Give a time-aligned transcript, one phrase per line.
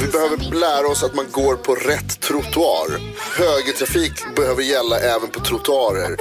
[0.00, 2.88] vi behöver lära oss att man går på rätt trottoar.
[3.38, 6.16] Högertrafik behöver gälla även på trottoarer.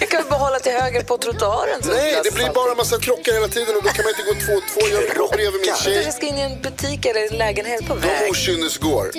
[0.00, 1.80] Jag kan behålla till höger på trottoaren.
[1.84, 4.46] Nej, det blir bara en massa krockar hela tiden och då kan man inte gå
[4.46, 4.80] två och två.
[4.96, 6.12] Jag går bredvid min Jag tjej.
[6.12, 8.30] ska in i en butik eller en lägenhet på De väg.
[8.30, 9.10] okynnesgår.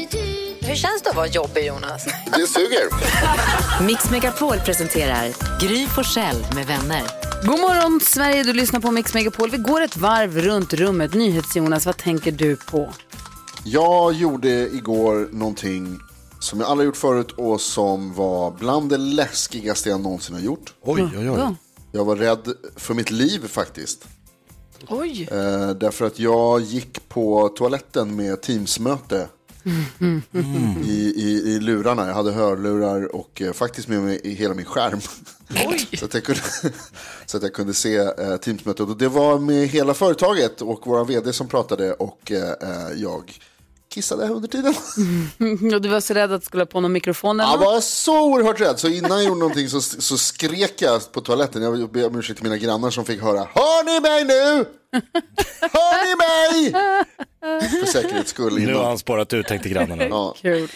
[0.65, 2.05] Hur känns det att vara jobbig, Jonas?
[2.37, 2.87] Det suger.
[3.83, 7.01] Mix Megapol presenterar Gry Forssell med vänner.
[7.43, 9.49] God morgon Sverige, du lyssnar på Mix Megapol.
[9.49, 11.13] Vi går ett varv runt rummet.
[11.13, 12.93] NyhetsJonas, vad tänker du på?
[13.65, 15.99] Jag gjorde igår någonting
[16.39, 20.73] som jag aldrig gjort förut och som var bland det läskigaste jag någonsin har gjort.
[20.81, 21.25] Oj, oj, oj.
[21.25, 21.55] Ja.
[21.91, 24.05] Jag var rädd för mitt liv faktiskt.
[24.89, 25.27] Oj.
[25.31, 29.27] Eh, därför att jag gick på toaletten med Teamsmöte.
[30.85, 32.07] I, i, I lurarna.
[32.07, 34.99] Jag hade hörlurar och eh, faktiskt med mig i hela min skärm.
[35.99, 36.41] så, att jag kunde,
[37.25, 38.87] så att jag kunde se eh, Teamsmötet.
[38.89, 43.39] Och det var med hela företaget och våra vd som pratade och eh, eh, jag
[43.93, 44.73] kissade under tiden.
[45.75, 47.81] Och du var så rädd att du skulle ha på någon mikrofon eller Jag var
[47.81, 51.61] så oerhört rädd, så innan jag gjorde någonting så, så skrek jag på toaletten.
[51.61, 53.39] Jag ber om ursäkt till mina grannar som fick höra.
[53.39, 54.65] Hör ni mig nu?
[55.61, 56.71] Hör ni mig?
[57.69, 58.85] För säkerhets skull Nu har innan.
[58.85, 60.03] han spårat ut, tänkte grannarna.
[60.09, 60.35] Ja.
[60.41, 60.69] Kul.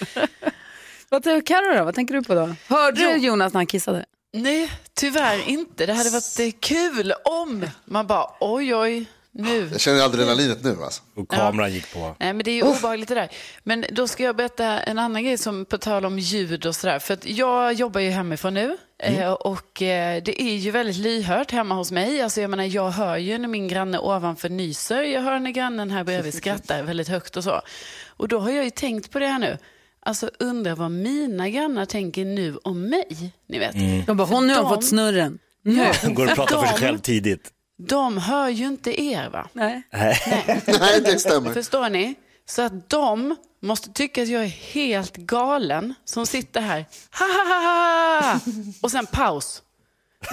[1.09, 1.83] vad tänker Carro då?
[1.83, 2.55] Vad tänker du på då?
[2.67, 4.05] Hörde du Jonas när han kissade?
[4.33, 5.85] Nej, tyvärr inte.
[5.85, 9.05] Det hade varit kul om man bara oj, oj,
[9.37, 9.69] nu.
[9.71, 11.01] Jag känner adrenalinet nu alltså.
[11.15, 12.15] Och kameran gick på.
[12.19, 13.29] Nej, men det är ju obehagligt det där.
[13.63, 16.99] Men då ska jag berätta en annan grej som på tal om ljud och sådär.
[16.99, 21.51] För att jag jobbar ju hemifrån nu eh, och eh, det är ju väldigt lyhört
[21.51, 22.21] hemma hos mig.
[22.21, 25.01] Alltså jag menar, jag hör ju när min granne ovanför nyser.
[25.03, 27.61] Jag hör när grannen här bredvid skrattar väldigt högt och så.
[28.07, 29.57] Och då har jag ju tänkt på det här nu.
[29.99, 33.33] Alltså undrar vad mina grannar tänker nu om mig.
[33.49, 33.75] Ni vet.
[34.07, 35.39] De bara, hon nu har De- fått snurren.
[35.63, 35.85] Nu.
[36.13, 37.49] Går och pratar för sig själv tidigt.
[37.77, 39.47] De hör ju inte er va?
[39.53, 39.81] Nej.
[39.91, 41.53] Nej, det stämmer.
[41.53, 42.15] Förstår ni?
[42.45, 46.85] Så att de måste tycka att jag är helt galen som sitter här.
[47.19, 48.39] Ha, ha, ha, ha.
[48.81, 49.63] Och sen paus.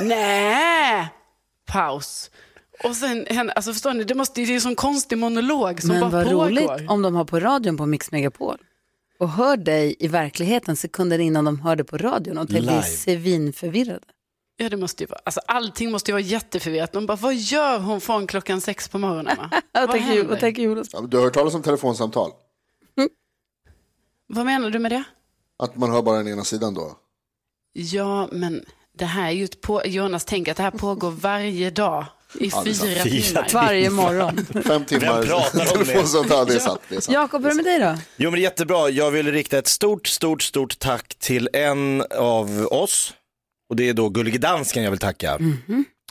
[0.00, 1.08] Nej!
[1.66, 2.30] Paus.
[2.84, 6.00] Och sen, alltså förstår ni, det, måste, det är en sån konstig monolog som Men
[6.00, 6.44] bara vad pågår.
[6.46, 8.58] roligt om de har på radion på Mix Megapol
[9.18, 14.00] och hör dig i verkligheten sekunder innan de hörde på radion och de blir svinförvirrade.
[14.56, 16.92] Ja, det måste ju vara, alltså allting måste ju vara jätteförvirrat.
[16.92, 19.36] De bara, vad gör hon från klockan sex på morgonen?
[19.36, 19.50] Va?
[19.72, 20.24] Vad tänker, händer?
[20.24, 20.88] vad tänker Jonas?
[20.92, 22.30] Ja, Du har hört talas om telefonsamtal?
[24.26, 25.04] Vad menar du med det?
[25.58, 26.96] Att man hör bara den ena sidan då?
[27.72, 28.64] Ja, men
[28.98, 29.82] det här är ju ett på...
[29.86, 32.04] Jonas, tänk att det här pågår varje dag
[32.40, 33.48] i Ja, fyra Fyra timmar.
[33.52, 34.46] Varje morgon.
[34.64, 35.84] Fem timmar pratar om det?
[35.84, 36.80] telefonsamtal, det är sant.
[36.88, 37.14] Det är sant.
[37.14, 38.00] Jakob, hur är det med dig då?
[38.16, 38.88] Jo men det är jättebra.
[38.88, 43.14] Jag vill rikta ett stort, stort, stort tack till en av oss.
[43.74, 45.38] Och det är då Gullige Dansken jag vill tacka.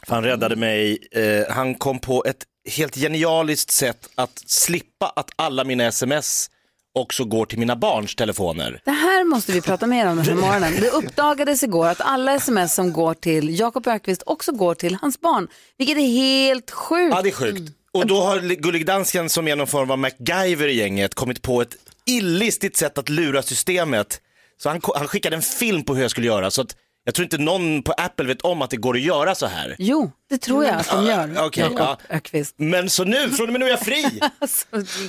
[0.08, 1.08] För han räddade mig.
[1.12, 2.44] Eh, han kom på ett
[2.78, 6.50] helt genialiskt sätt att slippa att alla mina sms
[6.94, 8.82] också går till mina barns telefoner.
[8.86, 10.74] Det här måste vi prata mer om den här morgonen.
[10.82, 15.22] Det uppdagades igår att alla sms som går till Jakob Ökvist också går till hans
[15.22, 15.48] barn,
[15.78, 17.16] vilket är helt sjukt.
[17.16, 17.72] Ja, det är sjukt.
[17.92, 21.62] Och då har Gullig Dansken som är någon form av MacGyver i gänget kommit på
[21.62, 21.76] ett
[22.06, 24.22] illistigt sätt att lura systemet.
[24.58, 26.52] Så han, han skickade en film på hur jag skulle göra.
[26.52, 26.76] Så att
[27.06, 29.76] jag tror inte någon på Apple vet om att det går att göra så här.
[29.80, 31.32] Jo, det tror jag att de gör.
[31.36, 31.98] Ja, okej, Jakob.
[32.10, 32.56] Ökvist.
[32.58, 34.20] Men så nu, från och med nu är jag fri.
[34.40, 34.66] Alltså,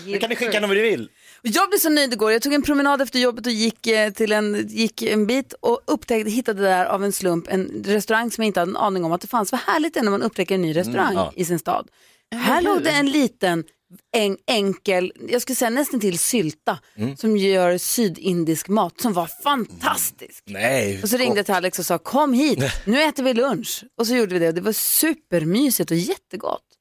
[0.07, 1.09] Nu kan ni skicka honom vad ni vill.
[1.43, 2.33] Jag blev så nöjd igår.
[2.33, 5.81] Jag tog en promenad efter jobbet och gick, eh, till en, gick en bit och
[5.87, 9.13] upptäckte, hittade där av en slump en restaurang som jag inte hade en aning om
[9.13, 9.53] att det fanns.
[9.53, 11.33] Vad härligt det är när man upptäcker en ny restaurang ja.
[11.37, 11.89] i sin stad.
[12.35, 13.65] Här låg det en liten,
[14.13, 16.79] en, enkel, jag skulle säga nästan till sylta
[17.17, 20.45] som gör sydindisk mat som var fantastisk.
[20.47, 21.03] Nej.
[21.03, 23.85] Och så ringde jag till Alex och sa kom hit, nu äter vi lunch.
[23.99, 26.74] Och så gjorde vi det och det var supermysigt och jättegott.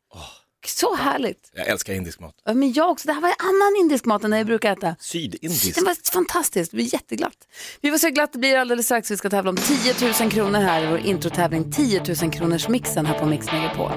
[0.68, 1.52] Så härligt.
[1.54, 2.36] Jag älskar indisk mat.
[2.46, 3.08] Ja, men jag också.
[3.08, 4.96] Det här var annan indisk mat än den jag brukar äta.
[5.00, 5.76] Sydindisk.
[5.76, 6.72] Den var fantastisk.
[6.72, 7.38] Det blir jätteglatt.
[7.82, 9.12] Vi får se hur glatt det blir alldeles strax.
[9.12, 13.06] Vi ska tävla om 10 000 kronor här i vår introtävling 10 000 kronors mixen
[13.06, 13.92] här på Mix på.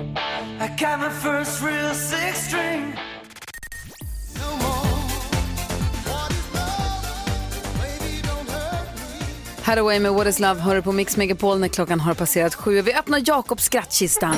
[9.63, 12.83] Hathaway med What is Love hör på Mix Megapol när klockan har passerat sju.
[12.83, 14.37] Vi öppnar Jakobs skrattkista.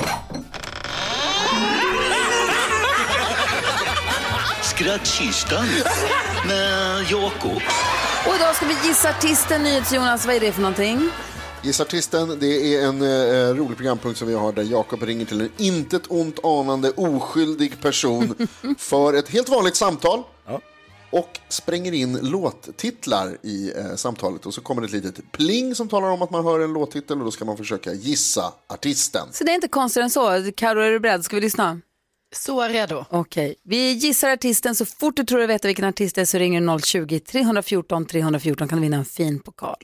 [4.79, 5.65] Skrattkistan
[6.47, 7.61] med Jakob.
[8.27, 9.63] Och idag ska vi gissa artisten.
[9.63, 11.09] NyhetsJonas, vad är det för någonting?
[11.61, 15.51] Gissartisten, det är en eh, rolig programpunkt som vi har där Jakob ringer till en
[15.57, 18.47] intet ont anande oskyldig person
[18.77, 20.23] för ett helt vanligt samtal.
[21.11, 25.89] Och spränger in låttitlar i eh, samtalet och så kommer det ett litet pling som
[25.89, 29.27] talar om att man hör en låttitel och då ska man försöka gissa artisten.
[29.31, 30.51] Så det är inte konstigare än så.
[30.55, 31.25] Karo, är du beredd?
[31.25, 31.81] Ska vi lyssna?
[32.35, 33.05] Så redo.
[33.09, 33.55] Okej.
[33.63, 34.75] Vi gissar artisten.
[34.75, 38.67] Så fort du tror du vet vilken artist det är så ringer du 020-314 314
[38.67, 39.75] kan du vinna en fin pokal.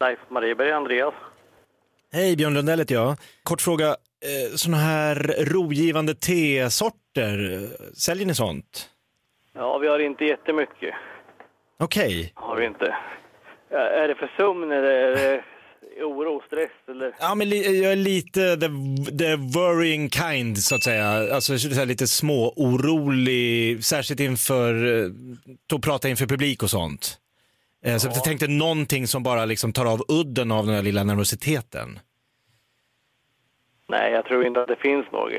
[0.00, 1.14] Leif Marieberg, Andreas.
[2.12, 3.16] Hej, Björn Lundell heter jag.
[3.42, 8.90] Kort fråga, eh, sådana här rogivande tesorter, eh, säljer ni sånt?
[9.54, 10.94] Ja, vi har inte jättemycket.
[11.78, 12.32] Okej.
[12.34, 12.96] Har vi inte.
[13.70, 15.42] Ja, Är det för sömn eller är det
[16.04, 17.14] oro, stress eller?
[17.20, 17.48] Ja, men
[17.82, 18.68] jag är lite the,
[19.18, 21.34] the worrying kind så att säga.
[21.34, 25.10] Alltså så lite små orolig, särskilt inför, eh,
[25.76, 27.18] att prata inför publik och sånt.
[27.84, 31.04] Eh, Så jag tänkte någonting som bara liksom tar av udden av den här lilla
[31.04, 31.98] nervositeten.
[33.88, 35.32] Nej, jag tror inte att det finns något.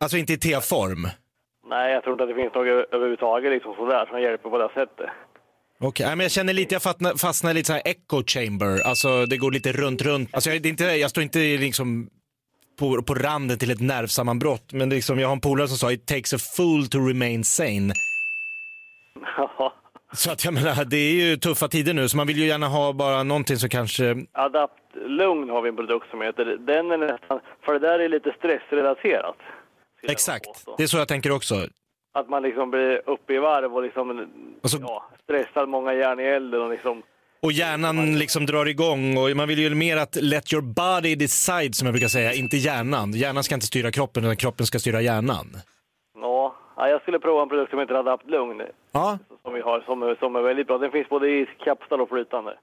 [0.00, 1.08] Alltså inte i T-form.
[1.66, 4.68] Nej, jag tror inte att det finns något överhuvudtaget liksom sådär som hjälper på det
[4.74, 5.10] sättet.
[5.80, 8.80] Okej, nej, men jag känner lite, jag fastnar, fastnar i lite så här echo chamber,
[8.86, 10.34] alltså det går lite runt, runt.
[10.34, 12.08] Alltså jag, det är inte, jag står inte liksom
[12.78, 15.76] på, på randen till ett nervsammanbrott, men det är liksom, jag har en polare som
[15.76, 17.92] sa it takes a fool to remain sane.
[20.12, 22.68] Så att jag menar, det är ju tuffa tider nu, så man vill ju gärna
[22.68, 26.44] ha bara någonting som kanske, Adapt Lugn har vi en produkt som heter.
[26.44, 29.36] Den är nästan, för det där är lite stressrelaterat.
[30.02, 31.66] exakt, det är så jag tänker också.
[32.14, 34.26] Att man liksom blir uppe i varv och liksom,
[34.80, 37.02] ja, stressad, många järn i elden och liksom
[37.40, 41.74] Och hjärnan liksom drar igång och man vill ju mer att let your body decide
[41.74, 43.12] som jag brukar säga, inte hjärnan.
[43.12, 45.46] Hjärnan ska inte styra kroppen utan kroppen ska styra hjärnan.
[46.20, 48.62] Ja, ja, jag skulle prova en produkt som heter Adapt Lugn.
[48.92, 49.18] Ja.
[49.42, 50.78] Som vi har, som, som är väldigt bra.
[50.78, 52.54] Den finns både i kapslar och flytande.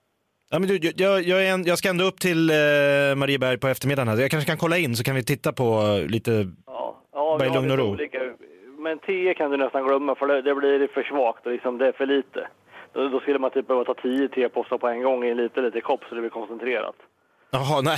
[0.50, 2.56] Ja, men du, jag, jag, en, jag ska ändå upp till eh,
[3.16, 4.08] Marieberg på eftermiddagen.
[4.08, 4.18] Här.
[4.18, 7.54] Jag kanske kan kolla in så kan vi titta på lite, Ja, bara vi i
[7.54, 7.84] lugn och ro.
[7.92, 8.18] olika.
[8.82, 11.88] Men 10 kan du nästan glömma för det, det blir för svagt och liksom, det
[11.88, 12.48] är för lite.
[12.94, 15.64] Då, då skulle man typ behöva ta 10 tepåsar på en gång i en liten,
[15.64, 16.96] liten kopp så det blir koncentrerat.
[17.52, 17.98] Jaha, nej.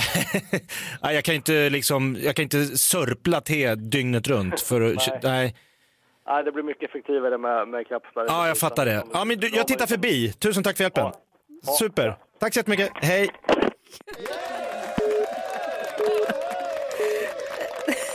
[1.02, 4.60] nej jag, kan inte liksom, jag kan inte sörpla te dygnet runt.
[4.60, 5.20] För, att- Nej.
[5.22, 5.54] nej.
[6.26, 8.24] Nej, det blir mycket effektivare med, med kapslar.
[8.28, 9.04] Ja, jag fattar det.
[9.12, 10.32] Ja, men du, jag tittar förbi.
[10.32, 11.12] Tusen tack för hjälpen.
[11.78, 12.16] Super.
[12.40, 12.90] Tack så jättemycket.
[12.94, 13.30] Hej.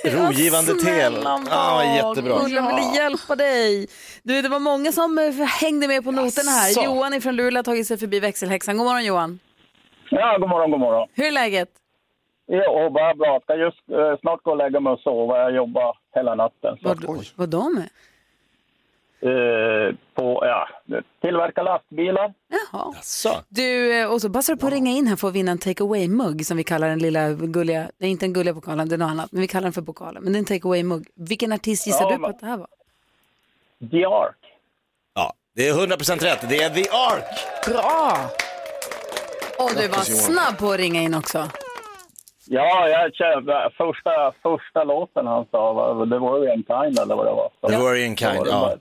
[0.04, 1.10] Rogivande te.
[1.50, 2.40] Ja, jättebra.
[2.40, 3.88] Gullan ville hjälpa dig.
[4.24, 6.68] Du, det var många som eh, hängde med på noterna här.
[6.68, 6.84] Jaså?
[6.84, 8.78] Johan från Luleå har tagit sig förbi växelhäxan.
[8.78, 9.40] God morgon Johan.
[10.10, 11.08] Ja, god morgon, god morgon.
[11.14, 11.70] Hur är läget?
[12.52, 13.40] Jo, bara bra.
[13.44, 15.38] Ska just eh, snart gå och lägga mig och sova.
[15.38, 16.78] Jag jobbar hela natten.
[16.82, 17.90] Vad, vad de är?
[19.22, 20.68] Eh, på, ja,
[21.22, 22.34] tillverka lastbilar.
[22.72, 22.94] Jaha.
[23.50, 25.58] Du, eh, och så passar du på att ringa in här för att vinna en
[25.58, 28.98] take away-mugg som vi kallar den lilla gulliga, nej inte en gulliga pokalen, det är
[28.98, 30.24] något annat, men vi kallar den för pokalen.
[30.24, 31.08] Men det är en take away-mugg.
[31.16, 32.68] Vilken artist gissar Ja, du på men- att det här var?
[33.92, 34.36] The Ark.
[35.14, 36.50] Ja, det är 100% rätt.
[36.50, 37.24] Det är The Ark.
[37.68, 38.18] Bra!
[39.60, 41.50] Och du var snabb på att ringa in också.
[42.52, 44.12] Ja, jag kände, första,
[44.44, 47.70] första låten han sa var The Worrying Kind eller vad det var.
[47.70, 48.60] The Worrying Då var Kind, det ja.
[48.60, 48.78] bara-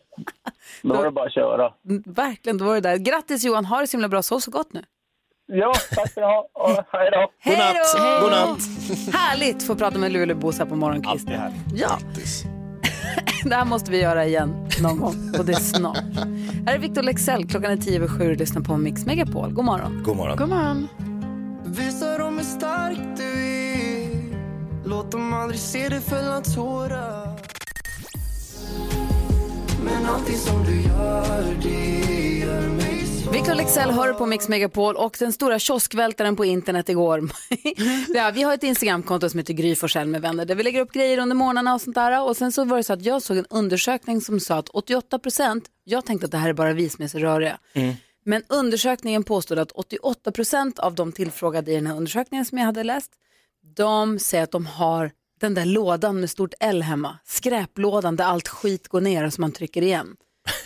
[0.82, 1.72] Då var det bara att köra.
[1.88, 2.96] Mm, Verkligen, då var det där.
[2.96, 4.82] Grattis Johan, ha det så himla bra, sov så gott nu.
[5.46, 6.48] Ja, tack ska ni ha.
[6.92, 7.30] Hej då.
[7.38, 8.00] Hej då!
[8.02, 8.20] Hej.
[8.22, 8.58] Godnatt!
[9.12, 11.34] Härligt att få prata med Luleåbos här på morgonkvisten.
[11.74, 11.98] Ja.
[13.44, 15.98] det här måste vi göra igen någon gång och det är snart.
[16.66, 19.50] Här är Victor Lexell, klockan är tio över sju och lyssnar på Mix Megapol.
[19.52, 20.02] God morgon.
[20.04, 20.36] God morgon.
[20.36, 20.88] God morgon.
[21.66, 23.57] Visa dem hur stark du är
[25.48, 27.40] aldrig se dig fälla tårar
[29.84, 35.16] Men allting som du gör, det gör mig Victor Lexell hör på Mix Megapol och
[35.18, 37.28] den stora kioskvältaren på internet igår.
[38.14, 40.92] ja, vi har ett Instagramkonto som heter Gry Forssell med vänner där vi lägger upp
[40.92, 42.24] grejer under morgnarna och sånt där.
[42.24, 45.18] Och sen så var det så att jag såg en undersökning som sa att 88
[45.18, 47.58] procent, jag tänkte att det här är bara vi som är så röriga.
[48.24, 52.64] Men undersökningen påstod att 88 procent av de tillfrågade i den här undersökningen som jag
[52.64, 53.10] hade läst,
[53.76, 57.18] de säger att de har den där lådan med stort L hemma.
[57.24, 60.16] Skräplådan där allt skit går ner och som man trycker igen.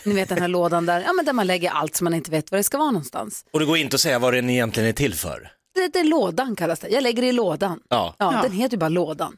[0.05, 2.31] Ni vet den här lådan där, ja, men där man lägger allt som man inte
[2.31, 3.45] vet var det ska vara någonstans.
[3.51, 5.53] Och det går inte att säga vad den egentligen är till för.
[5.75, 6.89] Det, det är lådan kallas det.
[6.89, 7.81] Jag lägger det i lådan.
[7.89, 8.15] Ja.
[8.19, 9.37] Ja, Den heter ju bara lådan.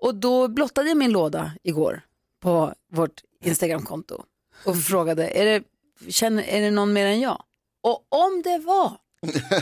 [0.00, 2.00] Och då blottade jag min låda igår
[2.42, 4.22] på vårt Instagramkonto
[4.64, 5.62] och frågade, är det,
[6.10, 7.42] känner, är det någon mer än jag?
[7.82, 8.92] Och om det var,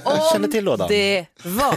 [0.04, 0.88] Jag känner till lådan.
[0.88, 1.76] det var.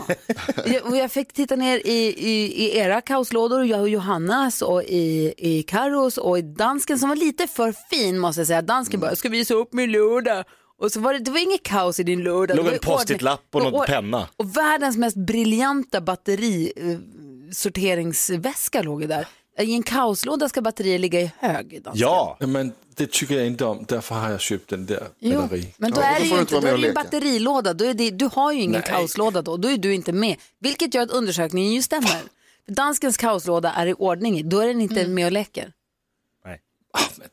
[0.65, 4.83] Jag, och jag fick titta ner i, i, i era kaoslådor, jag och Johannas och
[4.83, 8.61] i, i Carros och i dansken som var lite för fin måste jag säga.
[8.61, 10.43] Dansken bara, jag ska visa upp min låda.
[10.81, 12.53] Och så var det, det var inget kaos i din låda.
[12.53, 14.27] låg Det var en ju ordning- post-it-lapp och någon or- penna.
[14.37, 19.27] Och världens mest briljanta batterisorteringsväska låg ju där.
[19.59, 21.83] I en kaoslåda ska batterier ligga i hög.
[21.83, 21.93] dansken.
[22.07, 22.37] Ja.
[22.39, 25.73] Men det tycker jag inte om, därför har jag köpt den där Jo, batteri.
[25.77, 27.73] men då Ja, är då det får ju inte, då är det en batterilåda.
[27.73, 28.89] Då är det, du har ju ingen Nej.
[28.89, 29.57] kaoslåda då.
[29.57, 30.35] Då är du inte med.
[30.59, 32.21] Vilket gör att undersökningen ju stämmer.
[32.67, 34.49] Danskens kaoslåda är i ordning.
[34.49, 35.71] Då är den inte med och leker.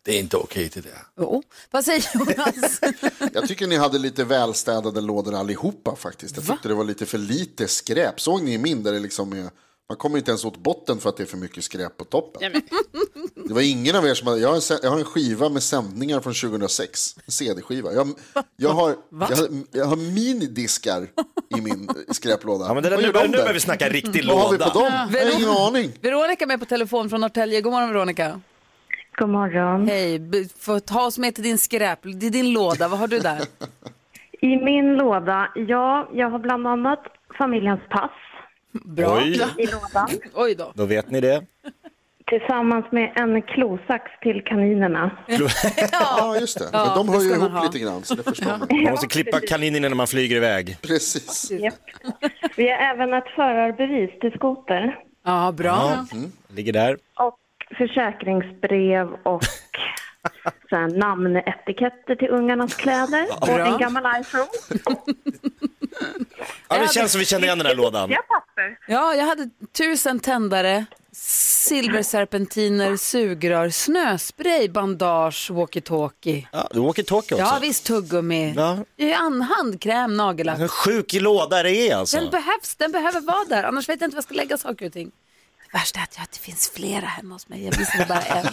[0.02, 0.92] Det är inte okej det där.
[1.20, 1.42] Jo.
[1.70, 2.80] Vad säger Jonas?
[3.32, 6.36] Jag tycker ni hade lite välstädade lådor allihopa faktiskt.
[6.36, 8.20] Jag tyckte det var lite för lite skräp.
[8.20, 9.50] Såg ni i min där det liksom är,
[9.88, 12.52] man kommer inte ens åt botten för att det är för mycket skräp på toppen.
[13.34, 15.62] Det var ingen av er som hade, jag har en, jag har en skiva med
[15.62, 17.92] sändningar från 2006, en CD-skiva.
[17.92, 18.08] Jag,
[18.56, 21.02] jag, har, jag, har, jag har minidiskar
[21.58, 22.64] i min skräplåda.
[22.64, 24.70] Ja, men det där, Vad nu, nu börjar vi snacka riktig Vad har vi låda.
[24.70, 24.92] på dem?
[25.12, 25.92] Jag har ingen aning.
[26.00, 27.60] Veronica är med på telefon från Norrtälje.
[27.60, 28.40] God morgon Veronica.
[29.18, 29.88] God morgon.
[29.88, 32.88] Hej, få ta oss med till din skräp, till din låda.
[32.88, 33.40] Vad har du där?
[34.40, 37.02] I min låda, ja, jag har bland annat
[37.38, 38.10] familjens pass
[38.84, 39.16] Bra.
[39.16, 39.40] Oj.
[39.58, 40.08] i lådan.
[40.34, 40.72] Oj då.
[40.74, 41.42] Då vet ni det.
[42.26, 45.10] Tillsammans med en klosax till kaninerna.
[45.92, 46.68] Ja, just det.
[46.72, 47.64] Ja, Men de det hör ju ska man ihop ha.
[47.66, 48.68] lite grann, så det förstår man.
[48.82, 50.76] Man måste klippa kaninen när man flyger iväg.
[50.82, 51.50] Precis.
[51.50, 51.74] Japp.
[52.56, 55.66] Vi har även ett förarbevis till skoter Ja, bra.
[56.10, 56.16] Ja.
[56.18, 56.32] Mm.
[56.48, 56.96] Ligger där.
[57.14, 57.38] och
[57.78, 59.42] försäkringsbrev och
[60.70, 63.66] sen namnetiketter till ungarnas kläder och Bra.
[63.66, 64.46] en gammal iPhone.
[66.68, 68.10] Ja, det känns som vi känner igen den här lådan.
[68.10, 68.78] Ja, papper.
[68.88, 76.46] Ja, jag hade tusen tändare, silverserpentiner, sugrör, snöspray, bandage, walkie-talkie.
[76.52, 77.46] Ja, du åker talkie också.
[77.46, 78.54] Ja, visst tuggummi.
[78.56, 78.78] Ja.
[78.96, 79.16] Ja.
[79.56, 80.58] Handkräm, nagellack.
[80.58, 82.16] En sjuk låda det är alltså.
[82.16, 84.86] Den behövs, den behöver vara där, annars vet jag inte var jag ska lägga saker
[84.86, 85.10] och ting.
[85.72, 87.64] Det värsta är att, jag, att det finns flera hemma hos mig.
[87.64, 88.46] Jag visste bara en.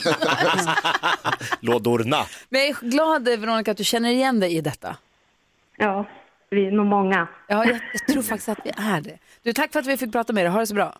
[1.60, 2.26] Lådorna.
[2.50, 4.98] Men jag är glad Veronica att du känner igen dig i detta.
[5.78, 6.08] Ja,
[6.54, 7.28] vi är nog många.
[7.48, 9.20] Ja, jag, jag tror faktiskt att vi är det.
[9.42, 10.52] Du, tack för att vi fick prata med dig.
[10.52, 11.00] Ha det så bra.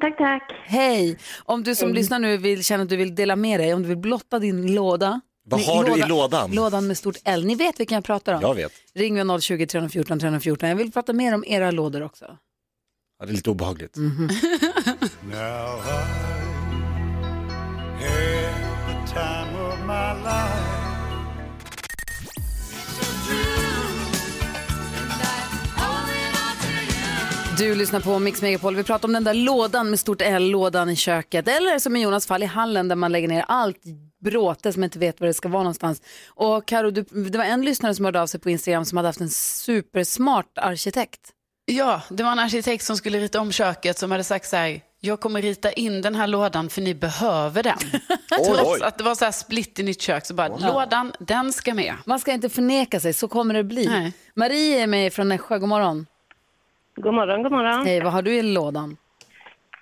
[0.00, 0.52] Tack, tack.
[0.64, 1.18] Hej!
[1.44, 3.88] Om du som lyssnar nu vill känna att du vill dela med dig, om du
[3.88, 5.20] vill blotta din låda.
[5.44, 6.50] Vad har du i lådan?
[6.52, 7.44] Lådan med stort L.
[7.44, 8.40] Ni vet vilken jag pratar om.
[8.40, 8.72] Jag vet.
[8.94, 10.68] Ring mig 020 314 314.
[10.68, 12.38] Jag vill prata mer om era lådor också.
[13.18, 13.96] Ja, det är lite obehagligt.
[13.96, 14.12] Now I
[18.04, 20.61] had the time of my life.
[27.58, 28.76] Du lyssnar på Mix Megapol.
[28.76, 31.48] Vi pratar om den där lådan med stort L, lådan i köket.
[31.48, 33.76] Eller som i Jonas fall i hallen där man lägger ner allt
[34.24, 36.02] bråte som inte vet var det ska vara någonstans.
[36.26, 39.08] Och Karo, du, det var en lyssnare som hörde av sig på Instagram som hade
[39.08, 41.20] haft en supersmart arkitekt.
[41.64, 44.80] Ja, det var en arkitekt som skulle rita om köket som hade sagt så här,
[45.00, 47.78] jag kommer rita in den här lådan för ni behöver den.
[48.46, 51.74] Trots att det var så här split i nytt kök så bara, lådan, den ska
[51.74, 51.94] med.
[52.06, 53.86] Man ska inte förneka sig, så kommer det bli.
[53.86, 54.12] Nej.
[54.34, 56.06] Marie är med från Nässjö, god morgon.
[57.02, 57.86] God morgon, god morgon.
[57.86, 58.96] Hej, vad har du i lådan?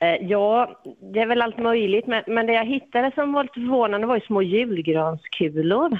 [0.01, 0.81] Eh, Ja,
[1.13, 4.15] det är väl allt möjligt, men, men det jag hittade som var lite förvånande var
[4.15, 5.99] ju små julgranskulor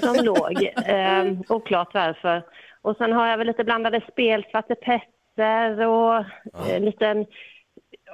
[0.00, 0.62] som låg.
[0.86, 2.42] Eh, oklart varför.
[2.82, 6.16] Och sen har jag väl lite blandade spel, Svarte Petter och
[6.68, 7.26] eh, liten,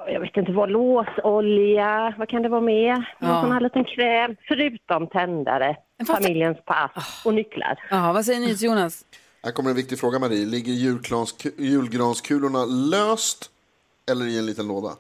[0.09, 3.15] jag vet inte vad, låsolja, vad kan det vara mer?
[3.19, 3.27] Ja.
[3.29, 7.79] Någon sån här liten kräm, förutom tändare, familjens pass och nycklar.
[7.91, 9.05] Jaha, vad säger ni till Jonas?
[9.47, 10.47] Här kommer en viktig fråga Marie.
[10.47, 13.51] Ligger julgransku- julgranskulorna löst
[14.11, 14.91] eller i en liten låda?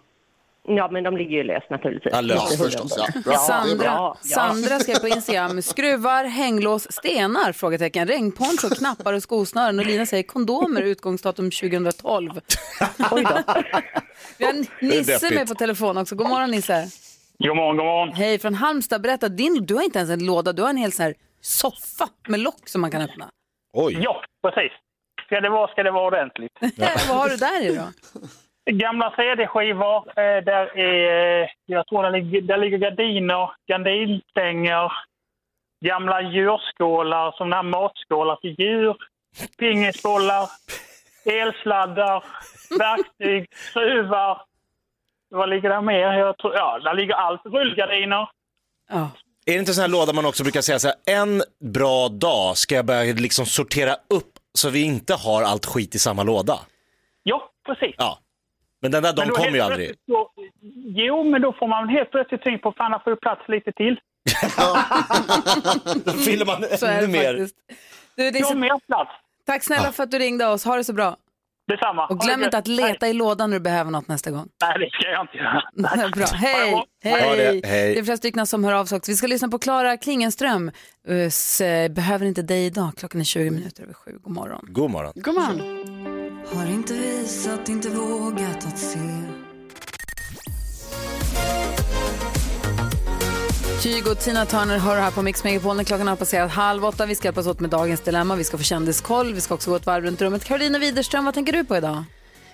[0.69, 2.13] Ja, men de ligger ju löst naturligtvis.
[2.15, 3.21] Ja, löst förstås, ja.
[3.25, 4.19] Bra, Sandra, bra.
[4.23, 9.79] Sandra skrev på Instagram, skruvar, hänglås, stenar, frågetecken, regnponcho, knappar och skosnören.
[9.79, 12.31] Och Lina säger kondomer, utgångsdatum 2012.
[13.11, 13.39] Oj då.
[14.39, 16.15] Vi har Nisse med på telefon också.
[16.17, 16.89] God morgon Nisse.
[17.39, 18.15] God morgon, god morgon.
[18.15, 19.03] Hej, från Halmstad.
[19.03, 22.09] Berätta, din, du har inte ens en låda, du har en hel sån här soffa
[22.29, 23.29] med lock som man kan öppna.
[23.79, 23.99] Oj.
[24.01, 24.73] Ja, precis.
[25.27, 26.53] Ska det vara, ska det vara ordentligt.
[27.09, 27.89] Vad har du där i då?
[28.71, 29.97] Gamla CD-skivor.
[30.09, 34.93] Eh, där är, eh, jag tror där ligger, där ligger gardiner, gardinstänger,
[35.85, 38.97] gamla djurskålar som här matskålar till djur,
[39.59, 40.49] pingisbollar,
[41.25, 42.25] elsladdar,
[42.79, 44.43] verktyg, skruvar.
[45.29, 46.13] Vad ligger där mer?
[46.13, 47.47] Jag tror, ja, där ligger allt.
[47.47, 48.29] Rullgardiner.
[49.49, 52.09] Är det inte en sån här låda man också brukar säga så här, en bra
[52.09, 56.23] dag ska jag börja liksom sortera upp så vi inte har allt skit i samma
[56.23, 56.59] låda?
[57.23, 57.95] Ja, precis.
[57.99, 58.19] Ja.
[58.83, 59.95] Men den där då kommer ju aldrig.
[60.07, 60.31] Så,
[60.85, 64.01] jo, men då får man helt plötsligt tänka på fan, får ju plats lite till.
[66.05, 67.33] Då fyller man Så är ännu det mer.
[67.35, 67.49] Du,
[68.15, 68.59] det är Jag har så...
[68.59, 69.11] mer plats.
[69.47, 70.65] Tack snälla för att du ringde oss.
[70.65, 71.17] Ha det så bra.
[71.69, 72.07] Detsamma.
[72.07, 74.49] Och glöm inte att leta i lådan när du behöver något nästa gång.
[74.63, 76.11] Nej, det ska jag inte göra.
[76.17, 76.27] Bra.
[76.27, 76.85] Hej!
[77.05, 77.37] Hej!
[77.63, 77.69] det.
[77.69, 77.95] Hej.
[77.95, 79.11] Det är flera stycken som hör av sig också.
[79.13, 80.71] Vi ska lyssna på Klara Klingenström.
[81.09, 82.91] S- Behöver inte dig idag.
[82.97, 84.19] Klockan är 20 minuter över sju.
[84.23, 84.67] God morgon.
[84.69, 85.13] God morgon.
[85.17, 85.61] God morgon.
[86.55, 88.99] Har inte visat, inte vågat att se
[93.83, 97.07] Kygo och Tina Turner hör här på Mix Megapol när klockan har passerat halv åtta.
[97.07, 98.37] Vi ska hjälpas åt med dagens dilemma.
[98.37, 99.35] Vi ska få kändiskoll.
[99.35, 100.45] Vi ska också gå ett varv runt rummet.
[100.45, 102.05] Karolina Widerström, vad tänker du på idag?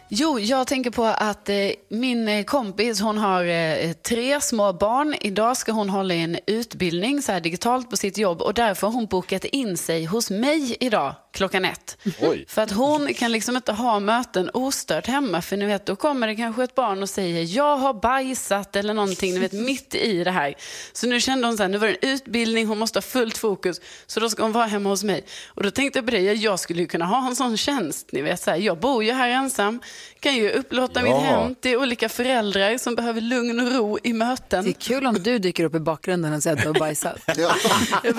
[0.09, 1.57] Jo, jag tänker på att eh,
[1.89, 5.15] min eh, kompis hon har eh, tre små barn.
[5.21, 8.87] Idag ska hon hålla i en utbildning så här digitalt på sitt jobb och därför
[8.87, 11.97] har hon bokat in sig hos mig idag klockan ett.
[12.21, 12.45] Oj.
[12.49, 16.27] För att hon kan liksom inte ha möten ostört hemma för ni vet då kommer
[16.27, 20.25] det kanske ett barn och säger jag har bajsat eller någonting ni vet mitt i
[20.25, 20.55] det här.
[20.93, 23.39] Så nu kände hon så här, nu var det en utbildning, hon måste ha fullt
[23.39, 25.25] fokus så då ska hon vara hemma hos mig.
[25.49, 28.23] Och då tänkte jag på det, jag- skulle ju kunna ha en sån tjänst, ni
[28.23, 29.81] vet så här, jag bor ju här ensam,
[30.21, 31.05] kan ju upplåta Ja.
[31.05, 34.65] mitt hem till olika föräldrar som behöver lugn och ro i möten.
[34.65, 37.19] Det är kul om du dyker upp i bakgrunden och säger att du har bajsat.
[37.37, 37.55] Ja,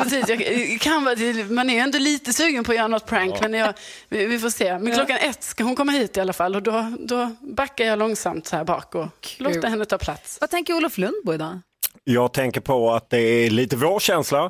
[0.03, 0.29] precis.
[0.29, 1.03] Jag kan
[1.49, 3.73] man är ändå lite sugen på att göra något prank, men jag,
[4.09, 4.73] vi, vi får se.
[4.79, 4.95] Men Ja.
[4.95, 8.47] klockan ett ska hon komma hit i alla fall och då, då backar jag långsamt
[8.47, 9.07] så här bak och
[9.37, 10.37] låter henne ta plats.
[10.41, 11.59] Vad tänker Olof Lundbo idag?
[12.03, 14.49] Jag tänker på att det är lite vårkänsla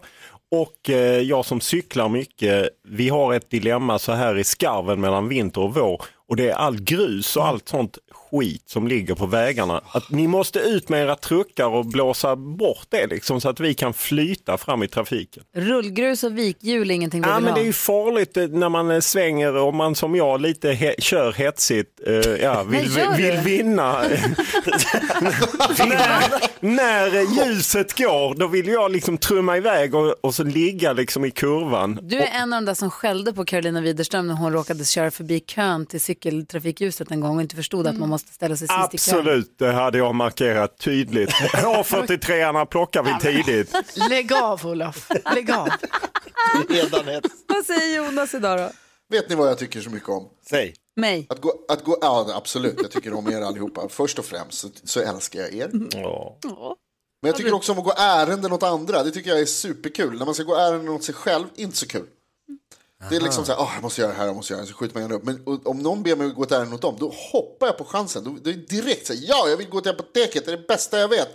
[0.51, 5.27] och eh, jag som cyklar mycket, vi har ett dilemma så här i skarven mellan
[5.27, 7.97] vinter och vår och det är all grus och allt sånt
[8.39, 9.81] skit som ligger på vägarna.
[9.91, 13.73] Att ni måste ut med era truckar och blåsa bort det liksom så att vi
[13.73, 15.43] kan flyta fram i trafiken.
[15.55, 17.57] Rullgrus och vikhjul är ingenting vi Ja, vill men ha.
[17.59, 21.01] det är ju farligt eh, när man eh, svänger och man som jag lite he-
[21.01, 23.41] kör hetsigt, eh, ja, vill, vill du?
[23.41, 24.01] vinna.
[25.79, 26.23] när,
[26.59, 31.25] när eh, ljuset går, då vill jag liksom trumma iväg och, och så ligga liksom
[31.25, 31.99] i kurvan.
[32.01, 35.11] Du är en av de där som skällde på Carolina Widerström när hon råkade köra
[35.11, 38.79] förbi kön till cykeltrafikljuset en gång och inte förstod att man måste ställa sig sist.
[38.79, 41.29] Absolut, det hade jag markerat tydligt.
[41.53, 43.73] H43 plockar vi tidigt.
[44.09, 45.69] Lägg av Olof, lägg av.
[46.69, 47.21] Redan.
[47.47, 48.69] Vad säger Jonas idag då?
[49.09, 50.29] Vet ni vad jag tycker så mycket om?
[50.49, 50.73] Säg.
[50.95, 51.27] Mig.
[51.29, 53.89] Att gå, att gå, ja, absolut, jag tycker om er allihopa.
[53.89, 55.69] Först och främst så, så älskar jag er.
[57.21, 59.03] Men jag tycker också om att gå ärenden åt andra.
[59.03, 60.17] Det tycker jag är superkul.
[60.17, 62.05] När man ska gå ärenden åt sig själv, inte så kul.
[63.09, 64.67] Det är liksom så här, "Åh, jag måste göra det här, jag måste göra det,
[64.67, 65.23] så skjuter man gärna upp.
[65.23, 67.77] Men och- om någon ber mig att gå ett ärende åt dem, då hoppar jag
[67.77, 68.23] på chansen.
[68.23, 70.57] Då, då är det direkt så här, ja, jag vill gå till apoteket, det är
[70.57, 71.29] det bästa jag vet.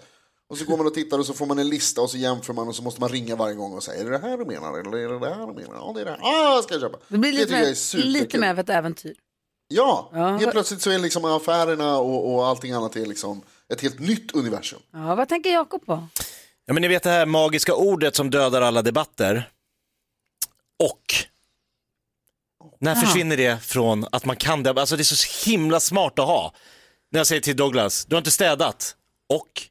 [0.50, 2.52] Och så går man och tittar och så får man en lista och så jämför
[2.52, 4.44] man och så måste man ringa varje gång och säga, är det det här du
[4.44, 4.78] menar?
[4.81, 5.74] Eller är det det här du menar?
[5.76, 6.20] Ja, det är det här.
[6.59, 6.98] Ah, ska jag köpa.
[7.09, 9.14] Det blir lite, är mer, lite mer av ett äventyr.
[9.68, 10.37] Ja, Ja.
[10.37, 14.35] helt plötsligt så är liksom affärerna och, och allting annat är liksom ett helt nytt
[14.35, 14.78] universum.
[14.92, 16.07] Ja, vad tänker Jakob på?
[16.66, 19.50] Ja, men ni vet det här magiska ordet som dödar alla debatter.
[20.85, 21.04] Och.
[22.78, 23.04] När Jaha.
[23.04, 24.70] försvinner det från att man kan det?
[24.70, 26.54] Alltså det är så himla smart att ha.
[27.10, 28.94] När jag säger till Douglas, du har inte städat.
[29.28, 29.62] Och.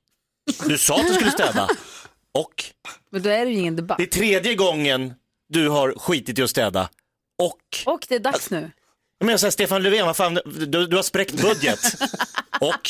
[0.65, 1.69] Du sa att du skulle städa.
[2.31, 2.63] Och.
[3.11, 3.97] Men då är det ju ingen debatt.
[3.97, 5.13] Det är tredje gången
[5.49, 6.89] du har skitit i att städa.
[7.41, 7.93] Och.
[7.93, 8.71] Och det är dags nu.
[9.19, 11.79] Men jag säger Stefan Löfven, vad fan, du, du har spräckt budget.
[12.59, 12.89] Och.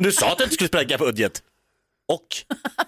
[0.00, 1.42] Du sa att du inte skulle spräcka budget.
[2.08, 2.26] Och.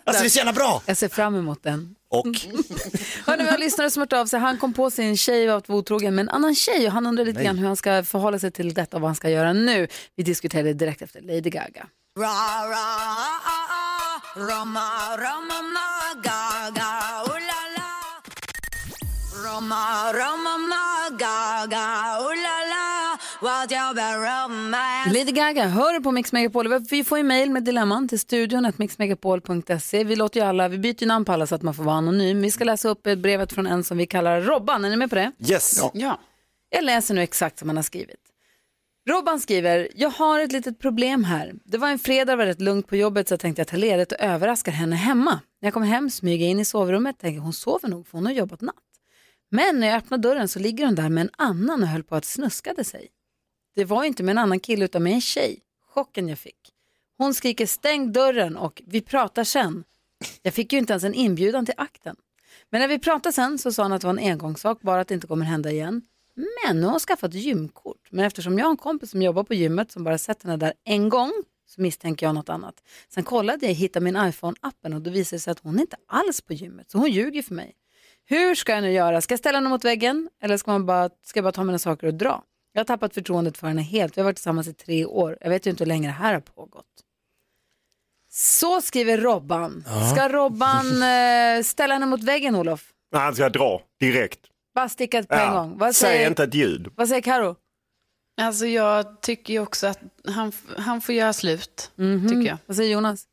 [0.04, 0.82] Alltså det är så jävla bra.
[0.86, 1.94] Jag ser fram emot den.
[2.10, 2.26] Och.
[3.26, 4.40] Hörrni, vi har lyssnare som hört av sig.
[4.40, 7.06] Han kom på sin tjej och att vara otrogen med en annan tjej och han
[7.06, 7.46] undrar lite Nej.
[7.46, 9.88] grann hur han ska förhålla sig till detta och vad han ska göra nu.
[10.16, 11.86] Vi diskuterade direkt efter Lady Gaga.
[14.36, 16.90] Roma, Roma, ma, gaga,
[17.26, 17.90] ooh la la.
[19.44, 22.19] Roma, Roma, ma, gaga,
[25.06, 26.78] Lady Gaga, hör du på Mix Megapol?
[26.90, 30.04] Vi får ju mejl med dilemman till studion att mixmegapol.se.
[30.04, 31.96] Vi låter ju alla, vi byter ju namn på alla så att man får vara
[31.96, 32.42] anonym.
[32.42, 34.84] Vi ska läsa upp ett brevet från en som vi kallar Robban.
[34.84, 35.32] Är ni med på det?
[35.48, 35.80] Yes.
[35.94, 36.20] Ja.
[36.70, 38.16] Jag läser nu exakt som han har skrivit.
[39.08, 41.52] Robban skriver, jag har ett litet problem här.
[41.64, 44.12] Det var en fredag, var rätt lugnt på jobbet så jag tänkte jag ta ledigt
[44.12, 45.40] och överraskar henne hemma.
[45.60, 48.26] När jag kommer hem smyger jag in i sovrummet, tänker hon sover nog för hon
[48.26, 48.74] har jobbat natt.
[49.50, 52.16] Men när jag öppnar dörren så ligger hon där med en annan och höll på
[52.16, 53.08] att snuskade sig.
[53.74, 55.60] Det var inte med en annan kille utan med en tjej.
[55.94, 56.72] Chocken jag fick.
[57.18, 59.84] Hon skriker stäng dörren och vi pratar sen.
[60.42, 62.16] Jag fick ju inte ens en inbjudan till akten.
[62.70, 65.08] Men när vi pratade sen så sa hon att det var en engångssak, bara att
[65.08, 66.02] det inte kommer hända igen.
[66.34, 68.08] Men nu har hon skaffat gymkort.
[68.10, 70.72] Men eftersom jag har en kompis som jobbar på gymmet som bara sett henne där
[70.84, 71.32] en gång
[71.66, 72.74] så misstänker jag något annat.
[73.08, 76.40] Sen kollade jag, hittade min iPhone-appen och då visade det sig att hon inte alls
[76.40, 76.90] på gymmet.
[76.90, 77.76] Så hon ljuger för mig.
[78.24, 79.20] Hur ska jag nu göra?
[79.20, 81.78] Ska jag ställa henne mot väggen eller ska, man bara, ska jag bara ta mina
[81.78, 82.44] saker och dra?
[82.72, 84.16] Jag har tappat förtroendet för henne helt.
[84.16, 85.38] Vi har varit tillsammans i tre år.
[85.40, 86.86] Jag vet ju inte hur länge det här har pågått.
[88.32, 89.84] Så skriver Robban.
[89.86, 90.10] Ja.
[90.14, 92.92] Ska Robban eh, ställa henne mot väggen, Olof?
[93.12, 94.40] Nej, han ska dra direkt.
[94.74, 95.78] Bara sticka på en gång.
[95.78, 96.92] Vad Säg säger, inte ett ljud.
[96.96, 97.56] vad säger Karo?
[98.40, 101.90] Alltså jag tycker ju också att han, han får göra slut,
[102.28, 102.58] tycker jag.
[102.66, 103.24] Vad säger Jonas?